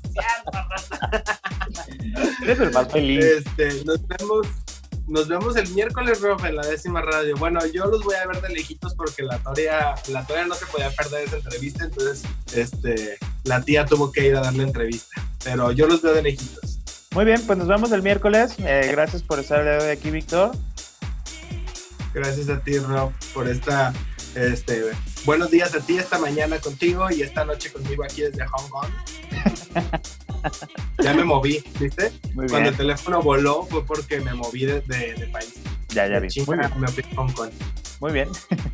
Eres 2.44 2.60
el 2.60 2.72
más 2.72 2.92
feliz. 2.92 3.26
Este, 3.26 3.84
nos 3.86 4.08
vemos 4.08 4.48
nos 5.08 5.28
vemos 5.28 5.56
el 5.56 5.70
miércoles, 5.70 6.22
Rob, 6.22 6.44
en 6.46 6.56
la 6.56 6.68
décima 6.68 7.02
radio. 7.02 7.36
Bueno, 7.38 7.66
yo 7.66 7.86
los 7.86 8.04
voy 8.04 8.16
a 8.16 8.28
ver 8.28 8.42
de 8.42 8.50
lejitos 8.50 8.94
porque 8.94 9.24
la 9.24 9.40
Toria, 9.40 9.96
la 10.10 10.26
Toria 10.26 10.46
no 10.46 10.56
se 10.56 10.66
podía 10.66 10.92
perder 10.92 11.28
esa 11.28 11.38
entrevista, 11.38 11.86
entonces 11.86 12.24
este, 12.54 13.18
la 13.44 13.62
tía 13.62 13.86
tuvo 13.86 14.12
que 14.12 14.28
ir 14.28 14.36
a 14.36 14.42
darle 14.42 14.64
entrevista. 14.64 15.22
Pero 15.44 15.72
yo 15.72 15.88
los 15.88 16.02
veo 16.02 16.14
de 16.14 16.24
lejitos. 16.24 16.80
Muy 17.12 17.26
bien, 17.26 17.42
pues 17.48 17.58
nos 17.58 17.68
vemos 17.68 17.92
el 17.94 18.02
miércoles. 18.04 18.56
Eh, 18.60 18.90
gracias 18.92 19.24
por 19.24 19.40
estar 19.40 19.64
de 19.64 19.92
aquí, 19.92 20.12
Víctor. 20.12 20.52
Gracias 22.14 22.50
a 22.50 22.60
ti, 22.60 22.78
Rob, 22.80 23.12
por 23.34 23.48
esta. 23.48 23.94
Este, 24.36 24.92
buenos 25.26 25.50
días 25.50 25.74
a 25.74 25.80
ti 25.80 25.98
esta 25.98 26.20
mañana 26.20 26.60
contigo 26.60 27.10
y 27.10 27.22
esta 27.24 27.44
noche 27.44 27.72
conmigo 27.72 28.04
aquí 28.04 28.22
desde 28.22 28.46
Hong 28.46 28.70
Kong. 28.70 28.92
ya 31.04 31.14
me 31.14 31.24
moví, 31.24 31.64
¿viste? 31.80 32.12
Cuando 32.36 32.70
el 32.70 32.78
teléfono 32.78 33.22
voló 33.22 33.64
fue 33.64 33.86
porque 33.86 34.20
me 34.20 34.34
moví 34.34 34.66
de, 34.66 34.82
país. 35.32 35.56
Ya, 35.90 36.08
ya 36.08 36.20
vi. 36.20 36.28
Muy 36.46 36.58
bien. 36.58 36.72
Me 36.80 36.88
fui 36.88 37.04
a 37.04 37.16
Hong 37.16 37.32
Kong. 37.32 37.50
Muy 38.00 38.12
bien. 38.12 38.30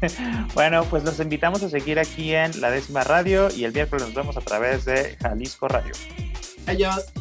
bueno, 0.54 0.84
pues 0.86 1.04
los 1.04 1.20
invitamos 1.20 1.64
a 1.64 1.70
seguir 1.70 2.00
aquí 2.00 2.34
en 2.34 2.60
la 2.60 2.70
décima 2.72 3.04
radio 3.04 3.50
y 3.52 3.64
el 3.64 3.74
miércoles 3.74 4.06
nos 4.06 4.16
vemos 4.16 4.38
a 4.38 4.42
través 4.42 4.86
de 4.86 5.18
Jalisco 5.22 5.68
Radio. 5.68 5.94
Adiós. 6.68 7.14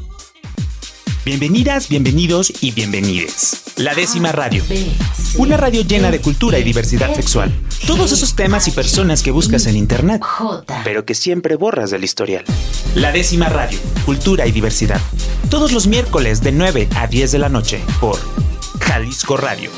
Bienvenidas, 1.24 1.88
bienvenidos 1.88 2.52
y 2.60 2.72
bienvenides. 2.72 3.62
La 3.76 3.94
décima 3.94 4.32
radio. 4.32 4.64
Una 5.36 5.56
radio 5.56 5.82
llena 5.82 6.10
de 6.10 6.20
cultura 6.20 6.58
y 6.58 6.64
diversidad 6.64 7.14
sexual. 7.14 7.54
Todos 7.86 8.10
esos 8.10 8.34
temas 8.34 8.66
y 8.66 8.72
personas 8.72 9.22
que 9.22 9.30
buscas 9.30 9.66
en 9.66 9.76
internet, 9.76 10.20
pero 10.82 11.04
que 11.04 11.14
siempre 11.14 11.54
borras 11.54 11.90
del 11.92 12.02
historial. 12.02 12.44
La 12.96 13.12
décima 13.12 13.48
radio. 13.48 13.78
Cultura 14.04 14.48
y 14.48 14.50
diversidad. 14.50 15.00
Todos 15.48 15.70
los 15.70 15.86
miércoles 15.86 16.42
de 16.42 16.50
9 16.50 16.88
a 16.96 17.06
10 17.06 17.30
de 17.30 17.38
la 17.38 17.48
noche 17.48 17.80
por 18.00 18.18
Jalisco 18.80 19.36
Radio 19.36 19.70